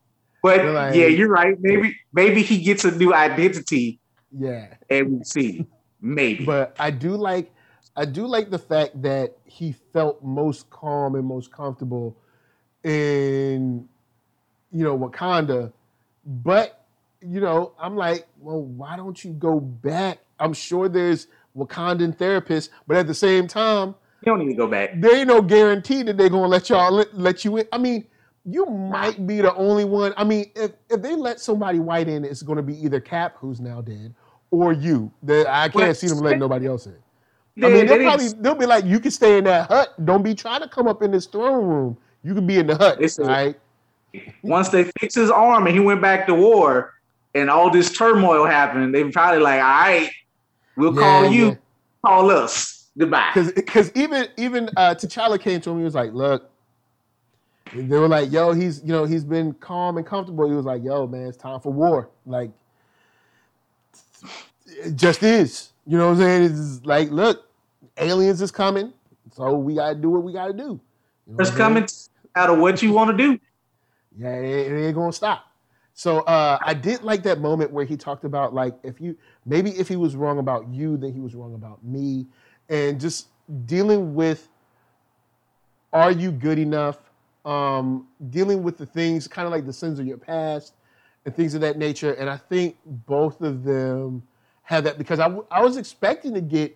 [0.46, 1.58] But like- yeah, you're right.
[1.60, 4.00] Maybe maybe he gets a new identity
[4.32, 4.68] Yeah.
[4.90, 5.66] and we see
[6.02, 6.46] maybe.
[6.46, 7.52] But I do like
[7.98, 12.18] I do like the fact that he felt most calm and most comfortable
[12.84, 13.88] in
[14.72, 15.72] you know Wakanda.
[16.26, 16.86] But
[17.22, 20.20] you know, I'm like, well, why don't you go back?
[20.40, 21.28] I'm sure there's
[21.58, 24.92] Wakandan therapists, but at the same time, you don't need to go back.
[25.00, 27.68] there ain't no guarantee that they're gonna let y'all let, let you in.
[27.72, 28.06] I mean,
[28.46, 30.14] you might be the only one.
[30.18, 33.60] I mean, if, if they let somebody white in, it's gonna be either Cap, who's
[33.60, 34.14] now dead,
[34.52, 35.12] or you.
[35.24, 36.94] That I can't see them letting nobody else in.
[36.94, 36.96] I
[37.58, 39.94] They- mean, they they'll probably they'll be like, you can stay in that hut.
[40.06, 41.98] Don't be trying to come up in this throne room.
[42.24, 43.00] You can be in the hut.
[43.00, 43.60] They right.
[44.44, 46.94] once they fixed his arm and he went back to war
[47.34, 50.10] and all this turmoil happened, they probably like, all right,
[50.76, 51.56] we'll call you, yeah.
[52.04, 52.88] call us.
[52.98, 53.32] Goodbye.
[53.34, 55.80] Because because even even uh, T'Challa came to him.
[55.80, 56.50] He was like, "Look,"
[57.74, 60.84] they were like, "Yo, he's you know he's been calm and comfortable." He was like,
[60.84, 62.52] "Yo, man, it's time for war." Like,
[64.68, 65.72] it just is.
[65.86, 66.44] You know what I'm saying?
[66.52, 67.50] It's like, look,
[67.98, 68.94] aliens is coming,
[69.32, 70.80] so we gotta do what we gotta do.
[71.28, 71.88] You know It's coming
[72.36, 73.40] out of what you want to do.
[74.18, 75.46] yeah, it, it ain't gonna stop.
[75.94, 79.72] So uh, I did like that moment where he talked about like if you maybe
[79.72, 82.26] if he was wrong about you, then he was wrong about me,
[82.70, 83.28] and just
[83.66, 84.50] dealing with
[85.94, 87.00] are you good enough?
[87.46, 90.74] Um, dealing with the things kind of like the sins of your past
[91.26, 92.14] and things of that nature.
[92.14, 94.24] And I think both of them
[94.64, 96.76] have that because I, w- I was expecting to get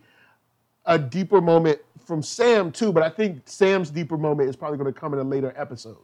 [0.86, 4.94] a deeper moment from Sam too, but I think Sam's deeper moment is probably going
[4.94, 5.98] to come in a later episode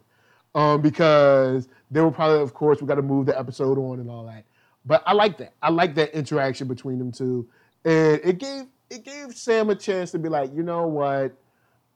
[0.55, 4.09] um, because they were probably, of course, we got to move the episode on and
[4.09, 4.45] all that.
[4.86, 5.53] But I like that.
[5.61, 7.47] I like that interaction between them two,
[7.84, 11.36] and it gave it gave Sam a chance to be like, you know what,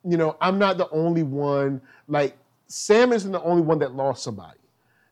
[0.03, 1.81] you know, I'm not the only one.
[2.07, 2.35] Like
[2.69, 4.59] Sam isn't the only one that lost somebody.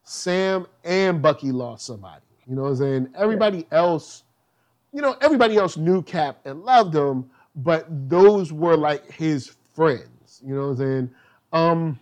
[0.03, 2.21] Sam and Bucky lost somebody.
[2.47, 3.09] You know what I'm saying?
[3.17, 4.23] Everybody else,
[4.93, 10.41] you know, everybody else knew Cap and loved him, but those were like his friends.
[10.45, 11.11] You know what I'm saying?
[11.51, 11.99] Um,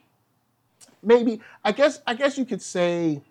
[1.02, 3.22] maybe I guess I guess you could say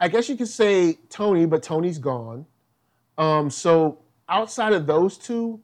[0.00, 2.46] I guess you could say Tony, but Tony's gone.
[3.18, 3.98] Um, so
[4.28, 5.60] outside of those two,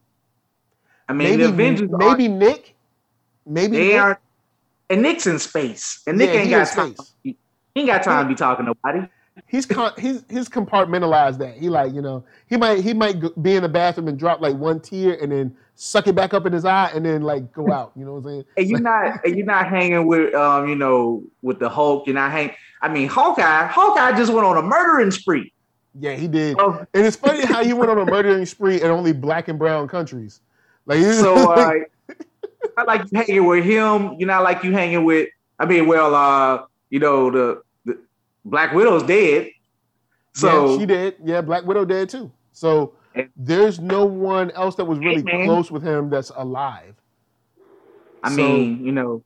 [1.09, 2.74] I mean, maybe the Avengers maybe are, Nick,
[3.47, 4.01] maybe they Nick.
[4.01, 4.20] are,
[4.93, 6.95] and Nick's in space, and Nick Yeah, ain't got time.
[6.95, 7.14] space.
[7.24, 7.36] He
[7.76, 9.09] ain't got time to be talking to nobody.
[9.47, 11.57] he's con- he's he's compartmentalized that.
[11.57, 14.55] He like you know he might he might be in the bathroom and drop like
[14.57, 17.72] one tear and then suck it back up in his eye and then like go
[17.72, 17.93] out.
[17.97, 18.45] You know what I'm saying?
[18.59, 22.07] And you're not, and you're not hanging with, um, you know, with the Hulk.
[22.07, 22.55] You're not hanging.
[22.82, 25.53] I mean, Hawkeye, Hawkeye just went on a murdering spree.
[25.99, 26.59] Yeah, he did.
[26.59, 29.88] And it's funny how he went on a murdering spree in only black and brown
[29.88, 30.40] countries.
[30.86, 31.72] Like so uh,
[32.77, 34.14] not like you hanging with him.
[34.18, 35.29] You're not like you hanging with.
[35.59, 37.99] I mean, well, uh, you know, the, the
[38.45, 39.51] Black Widow's dead.
[40.35, 41.16] So yeah, she did.
[41.25, 42.33] Yeah, Black Widow dead too.
[42.53, 42.95] So
[43.37, 45.47] there's no one else that was really Hey, man.
[45.47, 46.95] close with him that's alive.
[48.23, 49.23] I So- mean, you know,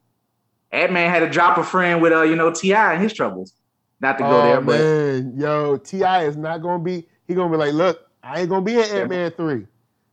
[0.72, 2.94] Ant Man had to drop a friend with uh, you know, T.I.
[2.94, 3.52] and his troubles.
[4.00, 6.24] Not to go oh there, but man, yo, T.I.
[6.24, 7.06] is not gonna be.
[7.26, 9.60] He gonna be like, look, I ain't gonna be in Ant Man three.
[9.60, 9.66] You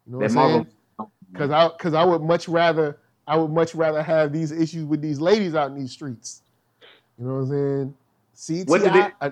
[0.08, 0.68] know what I'm saying?
[1.32, 5.02] Because I because I would much rather I would much rather have these issues with
[5.02, 6.42] these ladies out in these streets.
[7.18, 7.94] You know what I'm saying?
[8.34, 9.30] See, What did T.I., it- uh,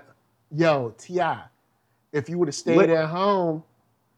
[0.51, 1.41] yo, T.I.,
[2.13, 3.63] if you would have stayed What- at home,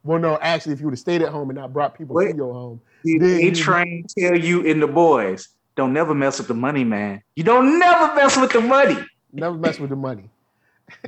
[0.03, 2.29] well, no, actually, if you would have stayed at home and not brought people What-
[2.29, 6.37] to your home, Did Then A Train tell you in the boys, don't never mess
[6.37, 7.21] with the money, man.
[7.35, 8.97] You don't never mess with the money.
[9.31, 10.29] never mess with the money.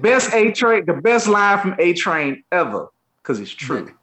[0.01, 2.87] Best A Train, the best line from A Train ever,
[3.21, 3.93] because it's true.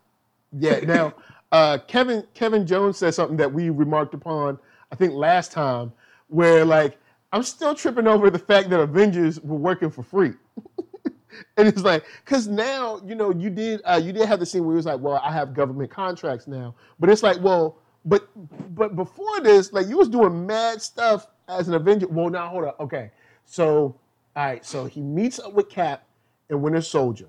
[0.57, 0.81] Yeah.
[0.81, 1.15] Now,
[1.53, 4.59] uh, Kevin Kevin Jones said something that we remarked upon,
[4.91, 5.93] I think last time,
[6.29, 6.99] where like
[7.33, 10.33] I'm still tripping over the fact that Avengers were working for free.
[11.57, 14.65] and it's like, because now you know you did uh, you did have the scene
[14.65, 18.29] where it was like, well, I have government contracts now, but it's like, well, but
[18.75, 22.09] but before this, like you was doing mad stuff as an Avenger.
[22.09, 23.11] Well, now hold up, okay,
[23.45, 23.95] so
[24.35, 26.07] all right, so he meets up with Cap
[26.49, 27.29] and Winter Soldier.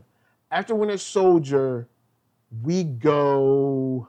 [0.50, 1.90] After Winter Soldier,
[2.62, 4.08] we go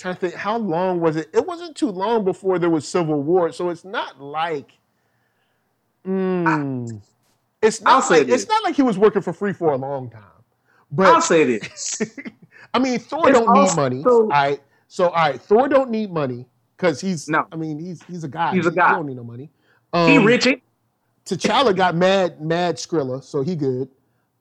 [0.00, 3.22] trying to think how long was it it wasn't too long before there was civil
[3.22, 4.72] war so it's not like
[6.06, 7.00] mm,
[7.62, 9.76] it's I'll not say like it's not like he was working for free for a
[9.76, 10.22] long time
[10.90, 12.00] But I'll say this.
[12.74, 16.10] i mean thor It's don't need money all right so all right thor don't need
[16.12, 16.46] money
[16.76, 17.46] because he's No.
[17.52, 18.88] i mean he's he's a guy He's a He- guy.
[18.90, 19.50] he don't need no money
[19.92, 20.62] he Um, Richie.
[21.26, 23.88] T'Challa got mad, mad Skrilla, so he good.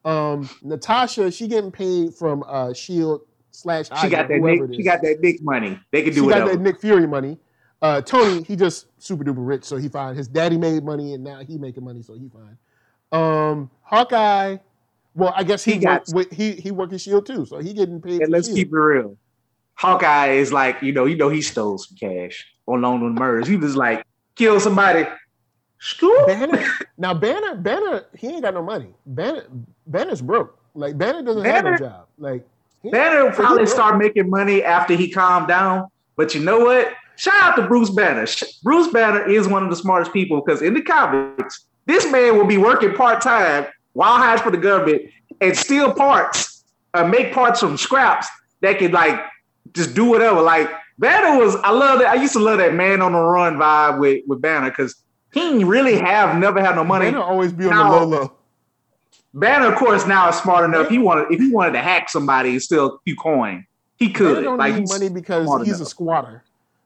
[0.05, 3.21] Um, Natasha, she getting paid from uh, Shield
[3.61, 5.79] slash She got that Nick, she got that Nick money.
[5.91, 6.45] They can do whatever.
[6.47, 7.37] She do got that Nick Fury money.
[7.81, 10.15] Uh, Tony, he just super duper rich, so he fine.
[10.15, 12.57] His daddy made money, and now he making money, so he fine.
[13.11, 14.57] Um, Hawkeye,
[15.15, 18.01] well, I guess he, He got- with, he he working Shield too, so he getting
[18.01, 18.21] paid.
[18.21, 18.57] and let's Shield.
[18.57, 19.17] keep it real.
[19.75, 23.47] Hawkeye is like, you know, you know he stole some cash on loan with murders.
[23.47, 24.05] He was like,
[24.35, 25.05] kill somebody.
[25.79, 26.27] Scoop.
[26.27, 26.61] Banner.
[26.97, 28.93] Now Banner, Banner, he ain't got no money.
[29.05, 29.45] Banner,
[29.87, 30.59] Banner's broke.
[30.75, 32.07] Like Banner doesn't have Banner- no job.
[32.17, 32.45] Like
[32.83, 35.87] Banner will probably start making money after he calmed down.
[36.15, 36.93] But you know what?
[37.17, 38.25] Shout out to Bruce Banner.
[38.63, 42.45] Bruce Banner is one of the smartest people because in the comics, this man will
[42.45, 45.01] be working part time while hiding for the government
[45.41, 46.63] and steal parts,
[46.93, 48.27] uh, make parts from scraps
[48.61, 49.19] that could like
[49.73, 50.41] just do whatever.
[50.41, 52.07] Like Banner was, I love that.
[52.09, 54.95] I used to love that man on the run vibe with with Banner because
[55.33, 57.05] he really have never had no money.
[57.11, 58.31] Banner always be on Now- the low low.
[59.33, 60.89] Banner, of course, now is smart enough.
[60.89, 63.65] He wanted if he wanted to hack somebody and steal a few coin,
[63.97, 64.43] he Banner could.
[64.43, 66.43] don't Like need money because he's a squatter.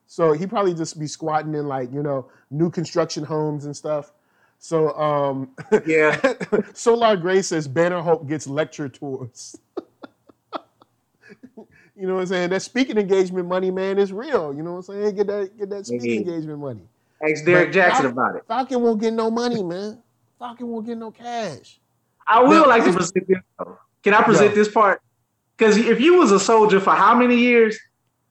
[0.07, 4.11] So he probably just be squatting in like you know new construction homes and stuff.
[4.59, 5.51] So um,
[5.85, 6.19] yeah.
[6.73, 9.55] Solar Gray says Banner Hope gets lecture tours.
[11.95, 12.49] you know what I'm saying?
[12.49, 14.53] That speaking engagement money, man, is real.
[14.53, 15.15] You know what I'm saying?
[15.15, 16.27] Get that get that speaking Mhm.
[16.27, 16.81] engagement money.
[17.27, 18.43] Ask Derek But Jackson Fal- about it.
[18.47, 19.99] Falcon won't get no money, man.
[20.37, 21.79] Falcon won't get no cash.
[22.27, 23.37] I will Now, like to present this.
[23.59, 23.77] though.
[24.03, 24.55] Can I present Yeah.
[24.55, 25.01] this part?
[25.57, 27.77] Because if you was a soldier for how many years,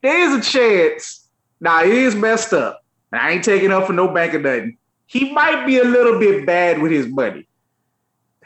[0.03, 1.29] there is a chance.
[1.61, 2.79] Now it is messed up.
[3.13, 4.79] and I ain't taking up for no bank or nothing.
[5.07, 7.47] He might be a little bit bad with his money.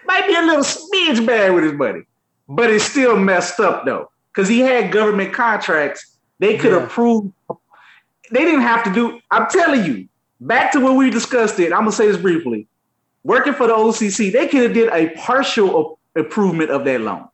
[0.05, 2.03] Might be a little smidge bad with his money,
[2.49, 4.11] but it's still messed up though.
[4.33, 6.17] Because he had government contracts.
[6.41, 6.83] They could Yeah.
[6.85, 7.31] approve.
[8.33, 9.21] They didn't have to do.
[9.31, 10.09] I'm telling you.
[10.41, 11.73] Back to when we discussed it.
[11.73, 12.67] I'm gonna say this briefly
[13.27, 17.29] working for the OCC, they could have did a partial improvement of that loan.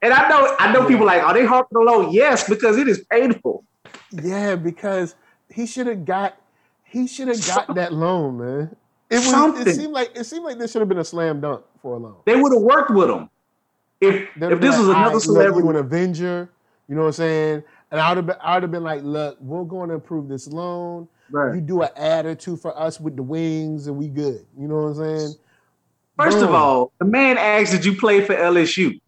[0.00, 0.86] And I know, I know Yeah.
[0.88, 2.12] people like, are they harping the loan?
[2.12, 3.64] Yes, because it is painful.
[4.12, 5.16] Yeah, because
[5.50, 6.34] he should have got
[6.84, 8.76] he should have got that loan, man.
[9.10, 9.66] It was Something.
[9.66, 11.98] it seemed like it seemed like this should have been a slam dunk for a
[11.98, 12.16] loan.
[12.24, 13.28] They would have worked with him
[14.00, 15.64] if They'd if this been was another "All right, look, celebrity.
[15.64, 16.48] you an Avenger,
[16.88, 17.62] you know what I'm saying?
[17.90, 20.28] And I would have been, I would have been like, look, we're going to approve
[20.28, 21.08] this loan.
[21.30, 21.54] Right.
[21.54, 24.46] You do an ad or two for us with the wings, and we good.
[24.58, 25.34] You know what I'm saying?
[26.16, 29.00] First of all, the man asked, "Did you play for LSU?"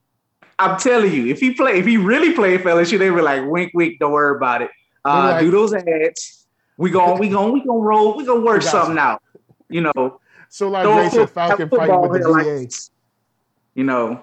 [0.59, 3.43] I'm telling you, if he play, if he really played for LSU, they were like,
[3.49, 4.71] "Wink, wink, don't worry about it.
[5.05, 6.47] Uh, like- do those ads.
[6.77, 8.17] We gon' we gon' we gonna roll.
[8.17, 9.23] We gonna work We got something out.
[9.69, 12.73] You know, so like throw a Ray Falcon fighting football with the here like
[13.75, 14.23] You know,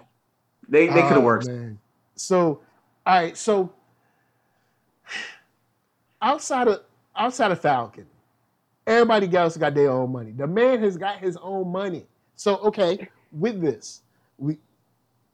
[0.67, 1.47] they they could have Oh, worked.
[1.47, 1.79] man.
[2.15, 2.61] So,
[3.05, 3.37] all right.
[3.37, 3.71] So,
[6.21, 6.81] outside of
[7.17, 8.05] outside of Falcon,
[8.85, 10.31] everybody else got their own money.
[10.31, 12.05] The man has got his own money.
[12.35, 14.01] So, okay, with this,
[14.37, 14.57] we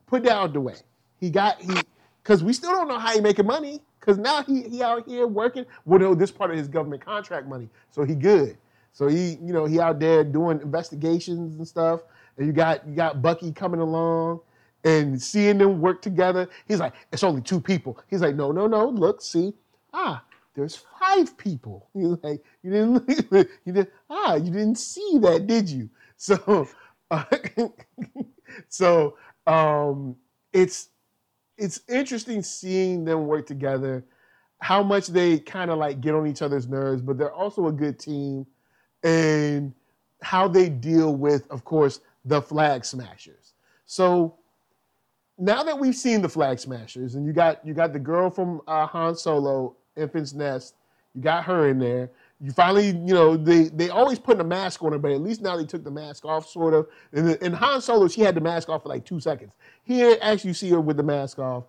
[0.08, 0.76] put that out the way.
[1.20, 1.74] He got he
[2.22, 3.82] because we still don't know how he making money.
[4.00, 5.66] Because now he he out here working.
[5.86, 8.58] Well, no, this part of his government contract money, so he good.
[8.92, 12.02] So he you know he out there doing investigations and stuff.
[12.38, 14.42] And you got you got Bucky coming along
[14.84, 16.50] and seeing them work together.
[16.68, 17.98] He's like, it's only two people.
[18.10, 18.90] He's like, no, no, no.
[18.90, 19.54] Look, see,
[19.94, 20.24] ah,
[20.54, 21.90] there's five people.
[21.94, 25.90] He's like, you didn't, you did, ah, you didn't see that, did you?
[26.16, 26.70] So,
[27.12, 27.26] uh,
[28.70, 30.16] so um,
[30.54, 30.90] it's
[31.58, 34.06] it's interesting seeing them work together.
[34.60, 37.74] How much they kind of like get on each other's nerves, but they're also a
[37.74, 38.46] good team,
[39.04, 39.74] and
[40.22, 43.54] how they deal with, of course, the flag smashers.
[43.86, 44.38] So
[45.38, 48.62] now that we've seen the flag smashers, and you got you got the girl from
[48.68, 50.76] uh, Han Solo, Enfys Nest,
[51.14, 52.10] you got her in there.
[52.42, 55.42] You finally, you know, they they always put a mask on her, but at least
[55.42, 56.88] now they took the mask off, sort of.
[57.14, 59.54] And in Han Solo, she had the mask off for like two seconds.
[59.84, 61.66] Here, actually, you see her with the mask off.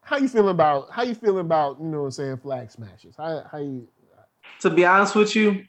[0.00, 3.14] How you feeling about how you feeling about you know what I'm saying flag smashers?
[3.16, 3.88] How how you?
[4.60, 5.64] To be honest with you,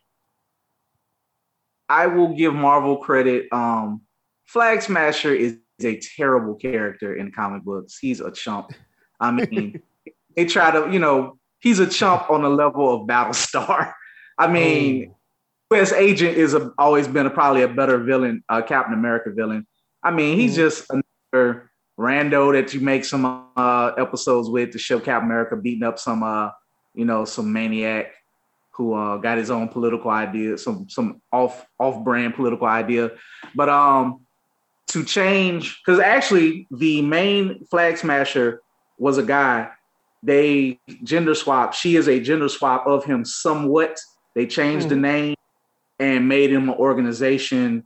[1.89, 3.47] I will give Marvel credit.
[3.51, 4.01] Um,
[4.45, 7.97] Flag Smasher is a terrible character in comic books.
[7.99, 8.71] He's a chump.
[9.19, 9.81] I mean,
[10.35, 13.93] they try to, you know, he's a chump on the level of Battlestar.
[14.37, 15.75] I mean, oh.
[15.75, 15.91] U.S.
[15.91, 19.65] Agent is a, always been a, probably a better villain, uh, Captain America villain.
[20.03, 20.57] I mean, he's mm.
[20.57, 25.83] just another rando that you make some uh, episodes with to show Captain America beating
[25.83, 26.51] up some, uh,
[26.93, 28.13] you know, some maniac
[28.71, 33.11] who uh, got his own political idea, some some off off brand political idea.
[33.55, 34.21] But um,
[34.89, 38.61] to change, because actually the main flag smasher
[38.99, 39.69] was a guy.
[40.23, 41.73] They gender swap.
[41.73, 43.99] She is a gender swap of him somewhat
[44.37, 44.89] they changed mm.
[44.89, 45.01] the hmm.
[45.01, 45.35] name
[45.97, 47.85] and made him an organization.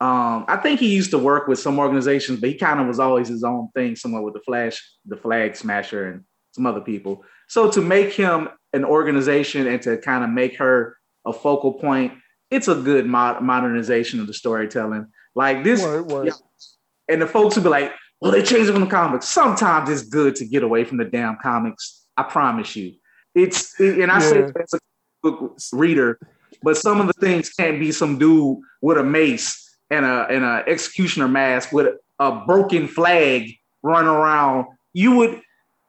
[0.00, 3.00] Um, I think he used to work with some organizations, but he kind of was
[3.00, 7.24] always his own thing, somewhere with the Flash, the Flag Smasher, and some other people.
[7.48, 12.12] So to make him an organization and to kind of make her a focal point,
[12.48, 15.08] it's a good mod- modernization of the storytelling.
[15.34, 15.82] Like this,
[16.26, 16.32] Yeah,
[17.08, 20.02] and the folks would be like, "Well, they changed it from the comics." Sometimes it's
[20.02, 22.06] good to get away from the damn comics.
[22.16, 22.94] I promise you.
[23.34, 24.30] It's and I yeah.
[24.30, 24.78] say that's a
[25.22, 26.18] book reader,
[26.62, 30.44] but some of the things can't be some dude with a mace and a and
[30.44, 33.52] a executioner mask with a broken flag
[33.82, 34.66] running around.
[34.92, 35.40] You would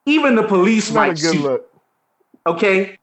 [0.06, 1.42] even the police Not might shoot.
[1.42, 1.66] Look.
[2.46, 2.98] Okay.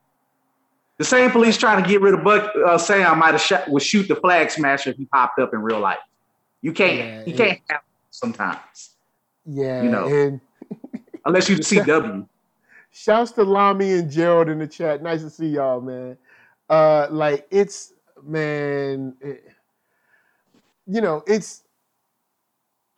[0.99, 3.83] The same police trying to get rid of Buck uh, Sam might have shot would
[3.83, 5.99] shoot the flag smasher if he popped up in real life.
[6.63, 8.96] You can't yeah, you can't have sometimes.
[9.47, 10.41] Yeah, you know, and
[11.25, 12.29] unless you CW.
[12.91, 15.03] Shouts to Lamy and Gerald in the chat.
[15.03, 16.17] Nice to see y'all, man.
[16.69, 17.93] Uh, like it's
[18.23, 19.45] man, it,
[20.87, 21.63] you know, it's.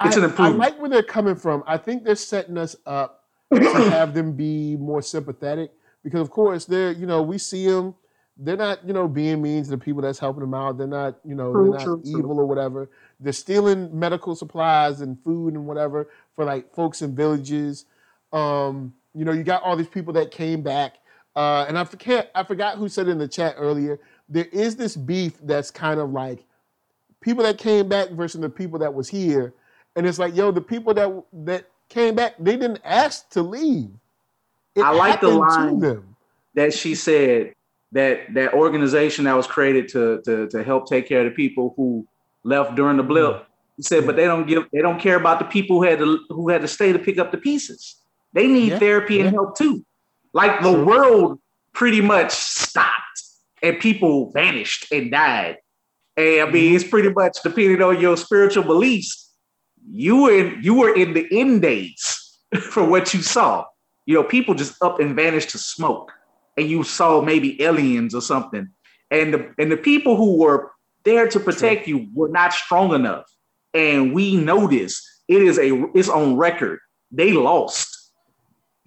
[0.05, 0.63] It's I, an improvement.
[0.63, 1.65] I like where they're coming from.
[1.67, 5.73] I think they're setting us up to have them be more sympathetic
[6.05, 7.95] because, of course, they're you know we see them.
[8.39, 10.79] They're not you know being mean to the people that's helping them out.
[10.79, 12.41] They're not you know true, they're not true, evil true.
[12.41, 12.89] or whatever.
[13.21, 17.87] They're stealing medical supplies and food and whatever for like folks in villages.
[18.33, 20.99] Um, you know, you got all these people that came back,
[21.35, 23.99] uh, and I forget, I forgot who said in the chat earlier.
[24.29, 26.45] There is this beef that's kind of like
[27.21, 29.55] people that came back versus the people that was here,
[29.97, 33.91] and it's like, yo, the people that that came back, they didn't ask to leave.
[34.77, 36.05] It I like the line
[36.55, 37.55] that she said
[37.93, 41.75] that that organization that was created to, to to help take care of the people
[41.77, 42.07] who
[42.45, 43.33] left during the blip.
[43.33, 43.45] Mm-hmm.
[43.77, 46.19] He said, but they don't give, they don't care about the people who had to
[46.31, 47.97] who had to stay to pick up the pieces.
[48.33, 49.85] They need yeah, therapy and help too.
[50.33, 51.39] Like the world
[51.73, 53.23] pretty much stopped
[53.63, 55.59] and people vanished and died.
[56.17, 56.77] And I mean, mm-hmm.
[56.77, 59.33] it's pretty much depending on your spiritual beliefs.
[59.91, 62.39] You were in, you were in the end days
[62.71, 63.65] for what you saw.
[64.07, 66.13] You know, people just up and vanished to smoke,
[66.59, 68.69] and you saw maybe aliens or something.
[69.11, 70.71] And the and the people who were
[71.05, 71.95] there to protect True.
[71.95, 73.25] you were not strong enough.
[73.73, 75.03] And we know this.
[75.29, 76.81] It is a it's on record.
[77.11, 77.99] They lost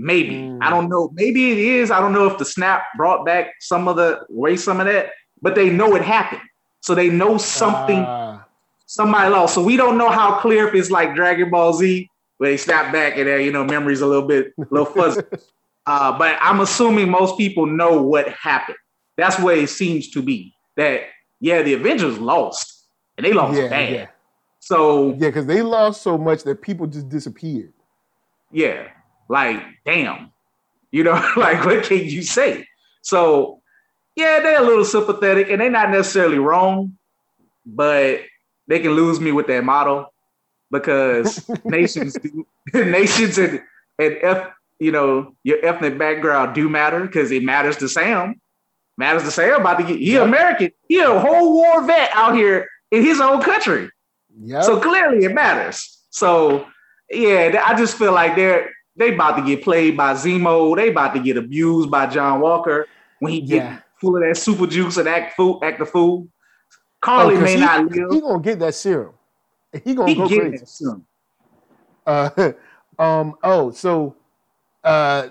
[0.02, 0.34] Maybe.
[0.34, 0.58] Mm.
[0.62, 1.12] I don't know.
[1.14, 1.92] Maybe it is.
[1.92, 5.12] I don't know if the snap brought back some of the way some of that,
[5.42, 6.42] but they know it happened.
[6.82, 8.42] So they know something uh.
[8.88, 9.54] somebody lost.
[9.54, 12.92] So we don't know how clear if it's like Dragon Ball Z, where they snap
[12.92, 15.22] back and there, you know, memories a little bit, a little fuzzy.
[15.86, 18.78] uh, but I'm assuming most people know what happened.
[19.18, 20.54] That's what it seems to be.
[20.78, 21.04] That
[21.40, 22.86] yeah, the Avengers lost
[23.18, 23.94] and they lost yeah, bad.
[23.94, 24.08] Yeah.
[24.60, 27.74] So yeah, because they lost so much that people just disappeared.
[28.52, 28.88] Yeah,
[29.28, 30.32] like, damn,
[30.92, 32.68] you know, like what can you say?
[33.02, 33.62] So,
[34.16, 36.98] yeah, they're a little sympathetic and they're not necessarily wrong,
[37.66, 38.22] but
[38.68, 40.14] they can lose me with that model
[40.70, 43.62] because nations do, nations and
[44.00, 44.52] and F,
[44.82, 48.42] you know, your ethnic background do matter because it matters to Sam.
[48.98, 50.72] Matters to Sam about to get he American.
[50.88, 53.92] He a whole war vet out here in his own country.
[54.42, 54.62] Yeah.
[54.62, 56.00] So clearly it matters.
[56.10, 56.66] So
[57.12, 60.76] yeah, I just feel like they're they about to get played by Zemo.
[60.76, 62.88] They about to get abused by John Walker
[63.20, 63.80] when he get yeah.
[63.98, 66.28] full of that super juice and act fool, act the fool.
[67.02, 68.12] Karli oh, may he, not live.
[68.12, 69.14] He gonna get that serum.
[69.84, 70.66] He gonna he go crazy.
[72.04, 72.54] Uh,
[73.00, 73.36] um.
[73.44, 74.16] Oh, so
[74.84, 75.30] uh,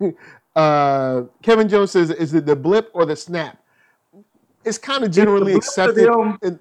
[0.56, 3.58] uh, Kevin Jones says, "Is it the blip or the snap?"
[4.64, 6.08] It's kind of generally accepted.
[6.42, 6.58] It-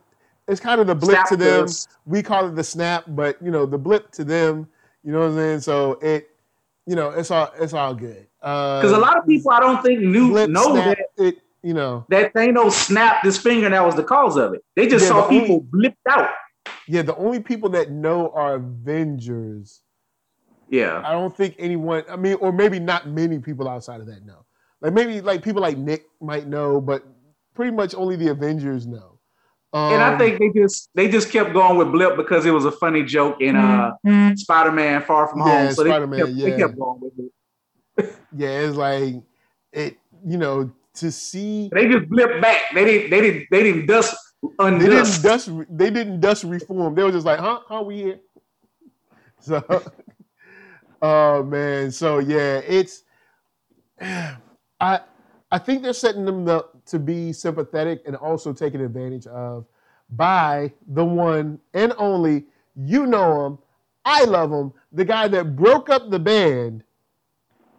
[0.47, 1.63] it's kind of the blip Snap to them.
[1.63, 1.87] us.
[2.05, 4.67] We call it the snap, but you know the blip to them.
[5.03, 5.61] You know what I'm saying?
[5.61, 6.29] So it,
[6.85, 8.27] you know, it's all it's all good.
[8.41, 11.37] Because Because a lot of people I don't think knew blip, know snap, that it.
[11.63, 14.63] You know, that Thanos snapped his finger and that was the cause of it.
[14.75, 16.29] They just Yeah, saw the only- people blipped out.
[16.87, 17.01] yeah.
[17.01, 19.81] The only people that know are Avengers.
[20.69, 21.01] Yeah.
[21.05, 22.03] I don't think anyone.
[22.09, 24.45] I mean, or maybe not many people outside of that know.
[24.81, 27.03] Like maybe like people like Nick might know, but
[27.53, 29.19] pretty much only the Avengers know.
[29.73, 32.65] Um, And I think they just they just kept going with blip because it was
[32.65, 33.91] a funny joke in uh
[34.35, 35.71] Spider-Man Far From Home.
[35.71, 37.13] So they Spider-Man, kept, they kept going with
[37.97, 38.15] it.
[38.35, 39.15] yeah, it's like
[39.71, 39.97] it.
[40.27, 42.61] You know, to see They just blipped back.
[42.73, 44.15] They didn't they didn't they didn't dust
[44.57, 45.49] they didn't dust.
[45.69, 46.95] They didn't dust reform.
[46.95, 47.61] They were just like, huh?
[47.67, 48.19] How we here?
[49.41, 49.61] So,
[51.05, 51.91] oh man.
[51.91, 53.03] So yeah, it's.
[54.01, 54.99] I
[55.51, 59.65] I think they're setting them up to be sympathetic and also taking advantage of
[60.09, 62.45] by the one and only
[62.75, 63.57] you know him,
[64.03, 66.83] I love him, the guy that broke up the band,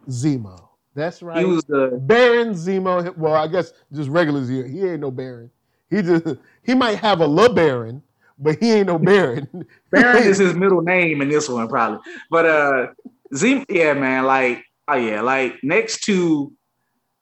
[0.09, 0.67] Zemo.
[0.95, 1.37] That's right.
[1.37, 3.15] He was the Baron Zemo.
[3.15, 4.69] Well, I guess just regular Zemo.
[4.69, 5.51] He ain't no Baron.
[5.89, 6.25] He just
[6.63, 8.01] he might have a little Baron,
[8.39, 9.65] but he ain't no Baron.
[9.91, 11.99] Baron is his middle name in this one probably.
[12.31, 12.87] But uh
[13.35, 16.51] Z yeah man, like oh yeah, like next to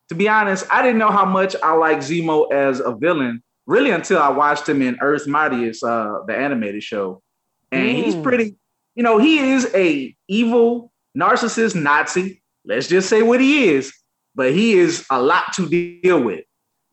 [0.09, 3.89] to be honest, I didn't know how much I like Zemo as a villain really
[3.89, 7.23] until I watched him in Earth Mightiest, uh, the animated show.
[7.71, 8.21] And he's Mm.
[8.23, 8.55] pretty,
[8.93, 12.43] you know, he is a evil narcissist Nazi.
[12.65, 13.91] Let's just say what he is,
[14.35, 16.43] but he is a lot to deal with.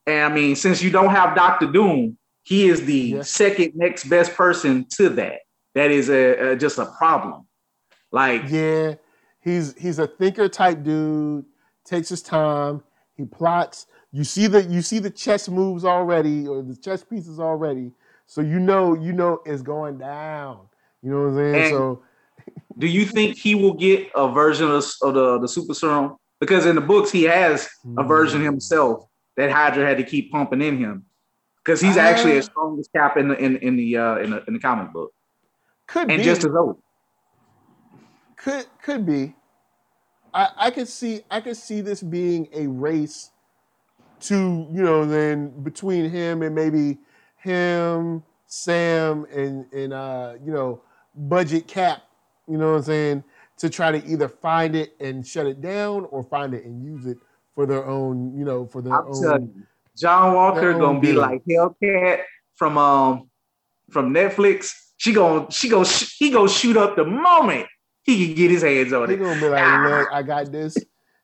[0.07, 3.23] And I mean, since you don't have Doctor Doom, he is the Yeah.
[3.23, 5.41] second next best person to that.
[5.75, 7.47] That is a, a just a problem.
[8.13, 8.95] Like yeah,
[9.41, 11.45] he's he's a thinker type dude.
[11.85, 12.83] Takes his time.
[13.17, 13.87] He plots.
[14.13, 17.91] You see the you see the chess moves already, or the chess pieces already.
[18.27, 20.61] So you know you know it's going down.
[21.03, 21.55] You know what I'm saying?
[21.65, 22.03] And- so
[22.79, 26.17] do you think he will get a version of, of the, the super serum?
[26.41, 28.45] Because in the books, he has a version Mm.
[28.47, 29.07] himself
[29.37, 31.05] that Hydra had to keep pumping in him.
[31.65, 32.39] Because he's actually Ah.
[32.39, 34.93] as strong as Cap in the in, in the uh, in the in the comic
[34.93, 35.13] book,
[35.87, 36.83] could and be just as old.
[38.43, 39.34] Could could be.
[40.34, 43.30] I I could see I could see this being a race
[44.20, 46.99] to you know then between him and maybe
[47.36, 50.82] him Sam and and uh you know
[51.14, 52.03] budget cap
[52.49, 53.24] you know what I'm saying
[53.59, 57.07] to try to either find it and shut it down or find it and use
[57.07, 57.18] it
[57.55, 59.62] for their own you know for their I'm own you,
[59.97, 61.16] John Walker gonna be good.
[61.16, 62.22] like Hellcat
[62.55, 63.28] from um
[63.90, 64.72] from Netflix.
[64.97, 67.66] She gonna she gonna sh- he gonna shoot up the moment
[68.03, 69.18] he can get his hands on he it.
[69.18, 70.76] gonna be like look I got this.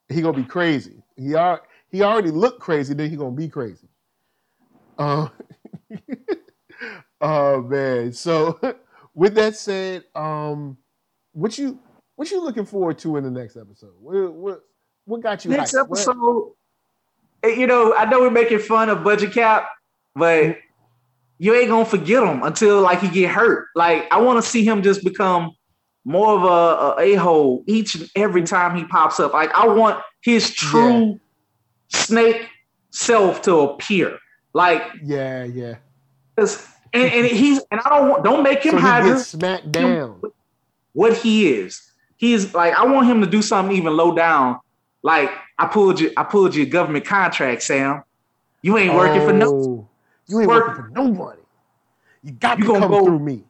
[0.08, 1.02] He gonna be crazy.
[1.16, 3.88] He are he already looked crazy then he gonna be crazy.
[4.98, 5.28] Uh,
[7.20, 8.12] oh man.
[8.12, 8.58] So
[9.14, 10.76] with that said um
[11.32, 11.78] what you
[12.16, 13.92] what you looking forward to in the next episode?
[14.00, 14.60] What what,
[15.04, 15.84] what got you Next hyped?
[15.84, 16.52] Episode,
[17.42, 19.68] eh, you know, I know we're making fun of Budget Cap,
[20.14, 20.56] but
[21.38, 23.68] you ain't gonna forget him until like he get hurt.
[23.74, 25.52] Like I want to see him just become
[26.05, 28.55] more of a, a hole each and every mm-hmm.
[28.55, 29.32] time he pops up.
[29.32, 31.20] Like I want his true
[31.88, 32.49] snake
[32.90, 34.18] self to appear.
[34.53, 35.76] Like yeah yeah.
[36.36, 36.49] and,
[36.94, 40.20] and he's and I don't want don't make him so gets smacked down
[40.92, 41.82] what he is.
[42.16, 44.59] He's like, I want him to do something even low down.
[45.03, 48.03] Like, I pulled you, I pulled your government contract, Sam.
[48.62, 49.46] You ain't working for no.
[49.46, 49.88] Oh,
[50.28, 51.40] you ain't Work- working for nobody
[52.22, 53.44] you got You to come go- through me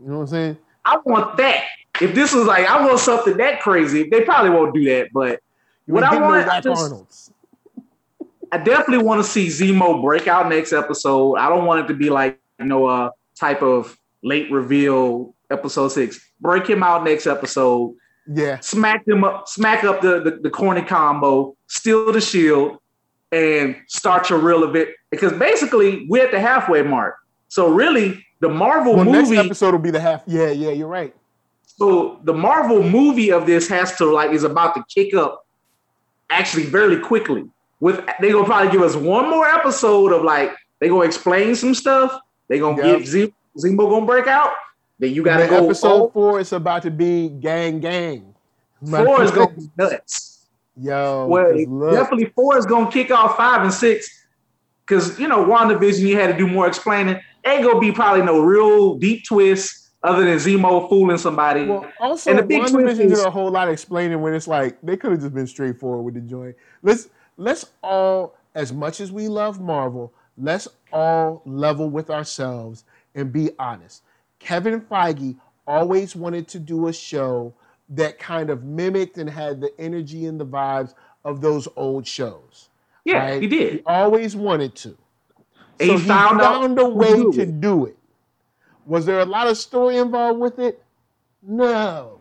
[0.00, 1.64] you know what I'm saying I want that.
[2.00, 4.08] If this was like, I want something that crazy.
[4.08, 5.40] They probably won't do that, but
[5.86, 7.32] you What I want, I just- Arnold's
[8.52, 11.34] I definitely want to see Zemo break out next episode.
[11.36, 15.88] I don't want it to be like, you know, a type of late reveal episode
[15.88, 16.20] six.
[16.40, 17.96] Break him out next episode.
[18.28, 22.78] yeah smack him up, smack up the, the, the corny combo, steal the shield,
[23.32, 24.90] and start your real event.
[25.10, 27.16] Because basically, we're at the halfway mark.
[27.48, 30.88] So really, the Marvel well next movie, episode will be the half yeah yeah you're
[30.88, 31.14] right
[31.64, 35.46] so the Marvel movie of this has to like is about to kick up
[36.30, 37.44] actually very quickly.
[37.80, 41.74] With they gonna probably give us one more episode of like they gonna explain some
[41.74, 42.18] stuff.
[42.48, 42.98] They gonna Yep.
[42.98, 44.52] give Z- Zemo gonna break out.
[44.98, 48.34] Then you gotta go episode four is about to be gang gang.
[48.90, 50.46] Four is gonna be nuts.
[50.80, 51.26] yo.
[51.26, 51.52] Well,
[51.92, 54.08] definitely four is gonna kick off five and six.
[54.86, 57.20] Cause you know, WandaVision, you had to do more explaining.
[57.46, 61.66] Ain't gonna be probably no real deep twist other than Zemo fooling somebody.
[61.66, 64.78] Well, also, And the big twist is- a whole lot of explaining when it's like
[64.82, 66.56] they could have just been straightforward with the joint.
[66.82, 72.84] Let's let's all, as much as we love Marvel, let's all level with ourselves
[73.14, 74.02] and be honest.
[74.38, 75.36] Kevin Feige
[75.66, 77.52] always wanted to do a show
[77.90, 80.94] that kind of mimicked and had the energy and the vibes
[81.24, 82.68] of those old shows.
[83.04, 83.42] yeah, right?
[83.42, 83.72] he did.
[83.74, 84.96] He always wanted to.
[85.80, 87.96] And he found a way do to do it.
[88.86, 90.82] Was there a lot of story involved with it?
[91.42, 92.18] No.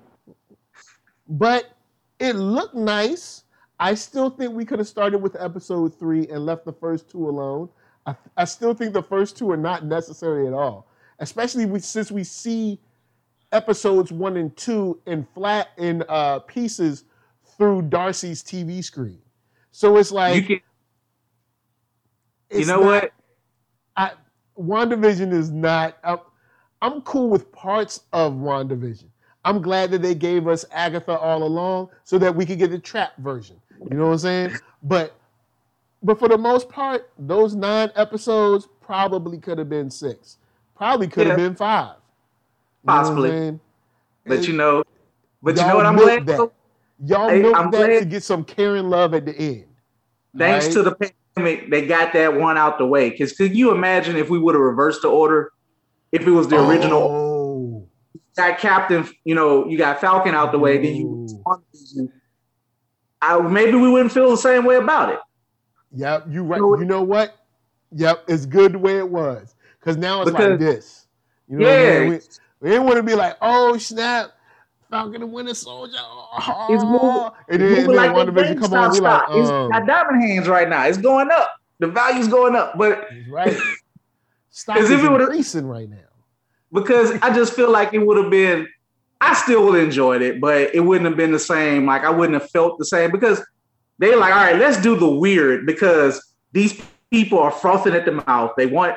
[1.27, 1.71] But
[2.19, 3.43] it looked nice.
[3.79, 7.27] I still think we could have started with episode three and left the first two
[7.27, 7.69] alone.
[8.05, 10.87] I, I still think the first two are not necessary at all,
[11.19, 12.79] especially we, since we see
[13.51, 17.03] episodes one and two in flat in uh, pieces
[17.57, 19.19] through Darcy's TV screen.
[19.71, 20.59] So it's like You
[22.51, 23.11] can, you know not- what?
[23.97, 24.11] I,
[24.59, 25.97] WandaVision is not.
[26.03, 26.19] I'm,
[26.81, 29.05] I'm cool with parts of WandaVision.
[29.43, 32.79] I'm glad that they gave us Agatha all along so that we could get the
[32.79, 33.57] trap version.
[33.89, 34.51] You know what I'm saying?
[34.83, 35.15] But
[36.01, 40.37] but for the most part, those nine episodes probably could have been six.
[40.75, 41.47] Probably could have Yeah.
[41.47, 41.95] been five.
[42.83, 43.29] You know Possibly.
[43.29, 43.59] saying?
[44.25, 44.83] But you know,
[45.43, 46.51] but you know what I'm glad that.
[47.03, 49.65] Y'all Hey, milked I'm that glad- to get some caring love at the end.
[50.37, 50.73] Thanks right?
[50.73, 53.09] to the they got that one out the way.
[53.09, 55.51] Because could you imagine if we would have reversed the order?
[56.11, 57.87] If it was the original, Oh.
[58.37, 61.27] got Captain, you know, you got Falcon out the way, then you.
[61.45, 61.61] Oh.
[63.21, 65.19] I, maybe we wouldn't feel the same way about it.
[65.93, 66.59] Yep, you right.
[66.59, 67.35] know- You know what?
[67.91, 69.55] Yep, it's good the way it was.
[69.79, 71.07] Because now it's like this.
[71.47, 71.99] You know what I Yeah.
[72.01, 72.09] mean?
[72.09, 72.19] We,
[72.61, 74.31] we didn't want to be like, oh snap,
[74.89, 75.97] Falcon and Winter Soldier.
[75.99, 79.29] Oh, It's moving- It's moving then like Wonder the Vision come on, we like, stock.
[79.31, 80.85] It's um, got diamond hands right now.
[80.85, 81.55] It's going up.
[81.79, 83.55] The value's going up, but he's right.
[84.51, 85.97] Stock As is if it would've- increasing right now.
[86.71, 88.67] because I just feel like it would have been.
[89.21, 91.85] I still would have enjoyed it, but it wouldn't have been the same.
[91.85, 93.45] Like I wouldn't have felt the same because
[93.97, 96.21] they like, all right, let's do the weird because
[96.51, 96.79] these
[97.11, 98.51] people are frothing at the mouth.
[98.57, 98.95] They want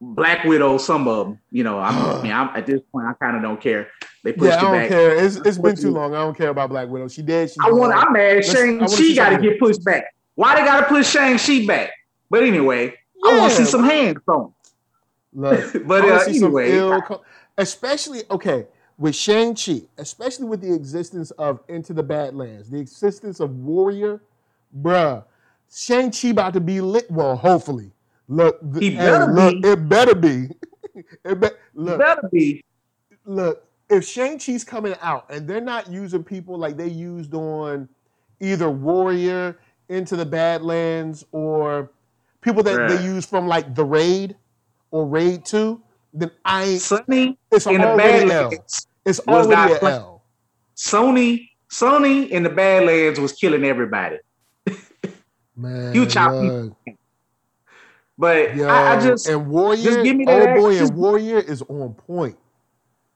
[0.00, 0.78] Black Widow.
[0.78, 1.78] Some of them, you know.
[1.78, 3.88] I'm, I mean, I'm, at this point, I kind of don't care.
[4.26, 4.88] They pushed Yeah, I don't back.
[4.88, 5.24] care.
[5.24, 6.12] It's, it's been too long.
[6.12, 7.06] I don't care about Black Widow.
[7.06, 7.48] She dead.
[7.48, 7.94] She's I want.
[7.94, 8.44] I'm mad.
[8.44, 10.12] Shang Chi got to get pushed back.
[10.34, 11.92] Why they got to push Shang Chi back?
[12.28, 12.92] But anyway,
[13.24, 14.52] I want to see some hands on.
[15.32, 17.24] Look, But uh, anyway, ill
[17.56, 18.66] especially okay
[18.98, 24.20] with Shang Chi, especially with the existence of Into the Badlands, the existence of Warrior,
[24.76, 25.22] bruh.
[25.72, 27.08] Shang Chi about to be lit.
[27.12, 27.92] Well, hopefully,
[28.26, 29.68] look, He hey, better look, be.
[29.68, 30.48] it better be.
[31.24, 32.64] it be, look, better be.
[33.24, 33.62] look.
[33.88, 37.88] If Shang Chi's coming out and they're not using people like they used on
[38.40, 39.58] either Warrior,
[39.88, 41.92] Into the Badlands, or
[42.40, 44.36] people that they use from like the Raid
[44.90, 45.80] or Raid Two,
[46.12, 47.96] then I ain't Sunny it's in the L.
[47.96, 48.86] Badlands.
[49.04, 50.22] It's already not an pla- L.
[50.74, 54.18] Sunny, Sunny in the Badlands was killing everybody.
[55.56, 56.76] Man, You chop look,
[58.18, 60.86] But yo, I, I just and Warrior, just give me that oh boy, action.
[60.88, 62.36] and Warrior is on point.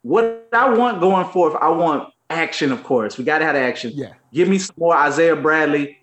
[0.03, 3.19] What I want going forth, I want action, of course.
[3.19, 3.93] We gotta have action.
[3.95, 5.99] Yeah, Give me some more Isaiah Bradley.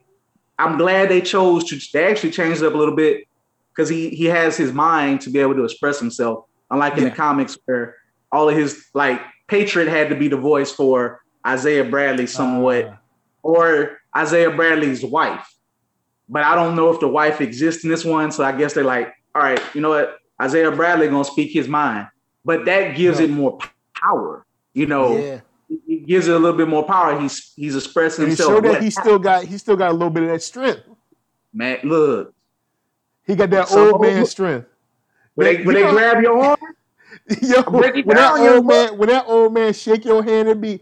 [0.59, 3.27] I'm glad they chose to they actually changed it up a little bit
[3.69, 6.45] because he he has his mind to be able to express himself.
[6.71, 7.09] Unlike in Yeah.
[7.09, 7.95] the comics where
[8.31, 12.85] all of his like Patriot had to be the voice for Isaiah Bradley somewhat.
[12.85, 12.95] Uh,
[13.43, 15.47] or Isaiah Bradley's wife.
[16.27, 18.31] But I don't know if the wife exists in this one.
[18.33, 20.17] So I guess they're like, all right, you know what?
[20.41, 22.07] Isaiah Bradley gonna speak his mind.
[22.43, 23.25] But that gives No.
[23.25, 23.57] it more
[24.07, 24.45] power.
[24.73, 25.39] You know, yeah,
[25.87, 27.19] it gives it a little bit more power.
[27.19, 28.63] He's he's expressing and himself.
[28.63, 30.81] that he still got he still got a little bit of that strength.
[31.53, 32.33] man, look,
[33.25, 34.67] He got that old man strength.
[35.35, 36.57] when they, when they grab your arm,
[37.41, 40.81] Yo, when that down, old man, when that old man shake your hand, it be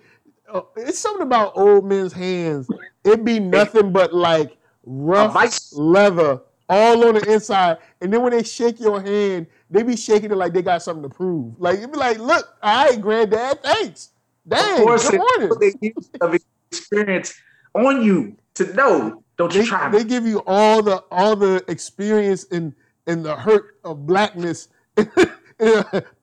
[0.51, 2.67] uh, it's something about old men's hands.
[3.03, 8.43] It be nothing but like rough leather all on the inside, and then when they
[8.43, 11.59] shake your hand, they be shaking it like they got something to prove.
[11.59, 14.09] Like it be like, look, all right, granddad, thanks.
[14.47, 15.57] Dang, Of course, good morning.
[15.59, 16.37] they use of
[16.71, 17.33] experience
[17.73, 19.23] on you to know.
[19.37, 22.73] Don't you They, try they give you all the all the experience and
[23.07, 24.69] and the hurt of blackness.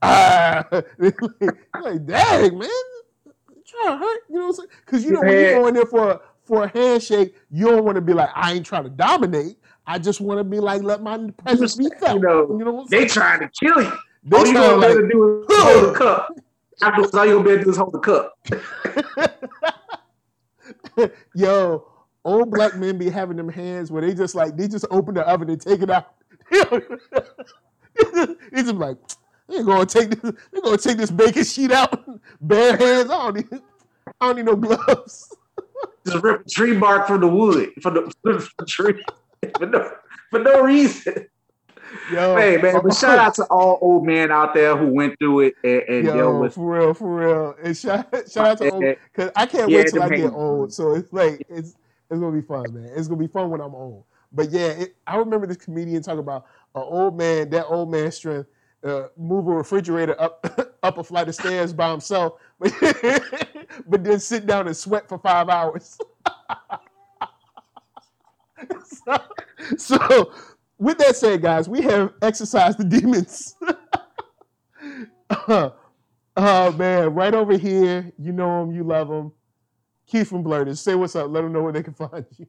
[0.03, 0.65] ah,
[0.99, 2.69] like, dang man,
[3.67, 4.69] trying to hurt, you know what I'm saying?
[4.85, 7.85] Because you know when you go in there for a, for a handshake, you don't
[7.85, 9.57] want to be like, I ain't trying to dominate.
[9.87, 12.17] I just want to be like, let my presence be felt.
[12.17, 13.93] You know, you know They trying to kill you.
[14.25, 16.39] They all you gonna like, to do is hold the cup.
[16.83, 18.31] Afterwards, all you gonna be able to do is hold the
[20.97, 21.13] cup.
[21.35, 21.87] Yo,
[22.25, 25.29] old black men be having them hands where they just like they just open the
[25.29, 26.15] oven and take it out.
[26.51, 26.65] He's
[28.65, 28.97] just like,
[29.49, 30.33] They're gonna take this.
[30.53, 32.05] They're gonna take this bacon sheet out
[32.41, 33.11] bare hands.
[33.11, 33.49] I don't need.
[34.21, 35.35] I don't need no gloves.
[36.07, 39.03] Just rip tree bark from the wood from the, for the tree
[39.59, 39.91] for no,
[40.31, 41.27] for no reason.
[42.11, 45.41] Yo, hey man, but shout out to all old men out there who went through
[45.41, 47.55] it and, and yo, dealt with for real, for real.
[47.63, 50.73] And shout, shout out to old because I can't yeah, wait till I get old.
[50.73, 51.77] So it's like it's
[52.11, 52.91] it's gonna be fun, man.
[52.97, 54.05] It's gonna be fun when I'm old.
[54.33, 58.11] But yeah, it, I remember this comedian talking about an old man, that old man
[58.11, 58.49] strength,
[58.85, 60.45] uh, move a refrigerator up
[60.83, 62.73] up a flight of stairs by himself, but,
[63.87, 65.99] but then sit down and sweat for five hours.
[68.85, 69.19] so,
[69.77, 70.33] so
[70.79, 73.57] with that said, guys, we have exercised the demons.
[75.31, 75.71] uh,
[76.37, 79.33] oh man, right over here, you know him, you love him.
[80.07, 81.31] Keith from Blerdish, say what's up.
[81.31, 82.47] Let them know where they can find you.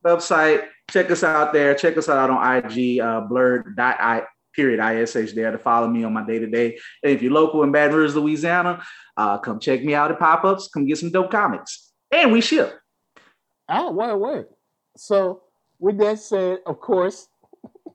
[0.05, 1.73] website, check us out there.
[1.73, 4.23] Check us out on IG, uh, blerd.i
[4.53, 6.77] period ish there to follow me on my day to day.
[7.03, 8.83] And if you're local in Baton Rouge, Louisiana,
[9.17, 10.69] uh, come check me out at pop ups.
[10.73, 12.79] Come get some dope comics, and we ship.
[13.69, 14.47] Oh, word, word.
[14.97, 15.43] So
[15.79, 17.27] with that said, of course,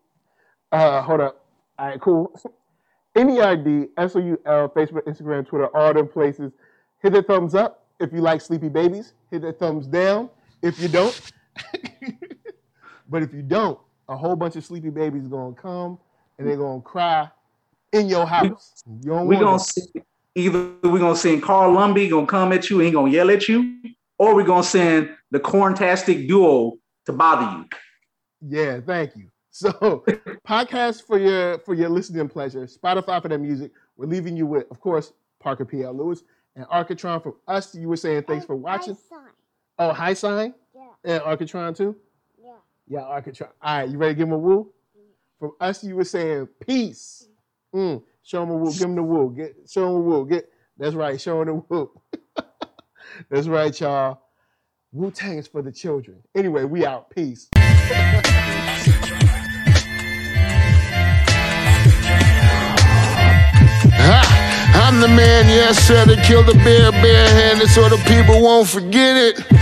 [0.72, 1.44] uh, hold up.
[1.78, 2.40] All right, cool.
[3.16, 6.52] NERD, S-O-U-L, Facebook, Instagram, Twitter, all them places.
[7.02, 9.14] Hit the thumbs up if you like sleepy babies.
[9.30, 10.28] Hit the thumbs down
[10.62, 11.18] if you don't.
[13.08, 13.78] but if you don't,
[14.08, 15.98] a whole bunch of sleepy babies gonna come
[16.38, 17.28] and they're gonna cry
[17.92, 18.82] in your house.
[19.02, 19.82] You we're gonna see,
[20.34, 23.48] either we're gonna send Carl Lumbly gonna come at you and he gonna yell at
[23.48, 23.80] you,
[24.18, 27.64] or we're gonna send the Corntastic duo to bother you.
[28.40, 29.28] Yeah, thank you.
[29.56, 30.04] So
[30.46, 33.72] podcast for your for your listening pleasure, Spotify for the music.
[33.96, 35.94] We're leaving you with, of course, Parker P.L.
[35.94, 36.24] Lewis
[36.56, 37.74] and Architron from us.
[37.74, 38.98] You were saying thanks oh, for watching.
[39.78, 40.52] Oh, high sign?
[40.74, 40.88] Yeah.
[41.04, 41.96] And Architron too?
[42.88, 43.00] Yeah.
[43.00, 43.48] Yeah, Architron.
[43.62, 44.72] All right, you ready to give him a woo?
[45.38, 47.28] From us, you were saying peace.
[47.74, 48.02] Mm.
[48.22, 48.72] Show him a woo.
[48.72, 49.34] Give him the woo.
[49.36, 50.26] Get show him a woo.
[50.26, 51.20] Get that's right.
[51.20, 51.90] Show him the woo.
[53.30, 54.20] that's right, y'all.
[54.92, 56.22] Wu Tang is for the children.
[56.34, 57.10] Anyway, we out.
[57.10, 57.48] Peace.
[64.78, 69.16] I'm the man, yes, sir, to kill the bear barehanded so the people won't forget
[69.16, 69.56] it.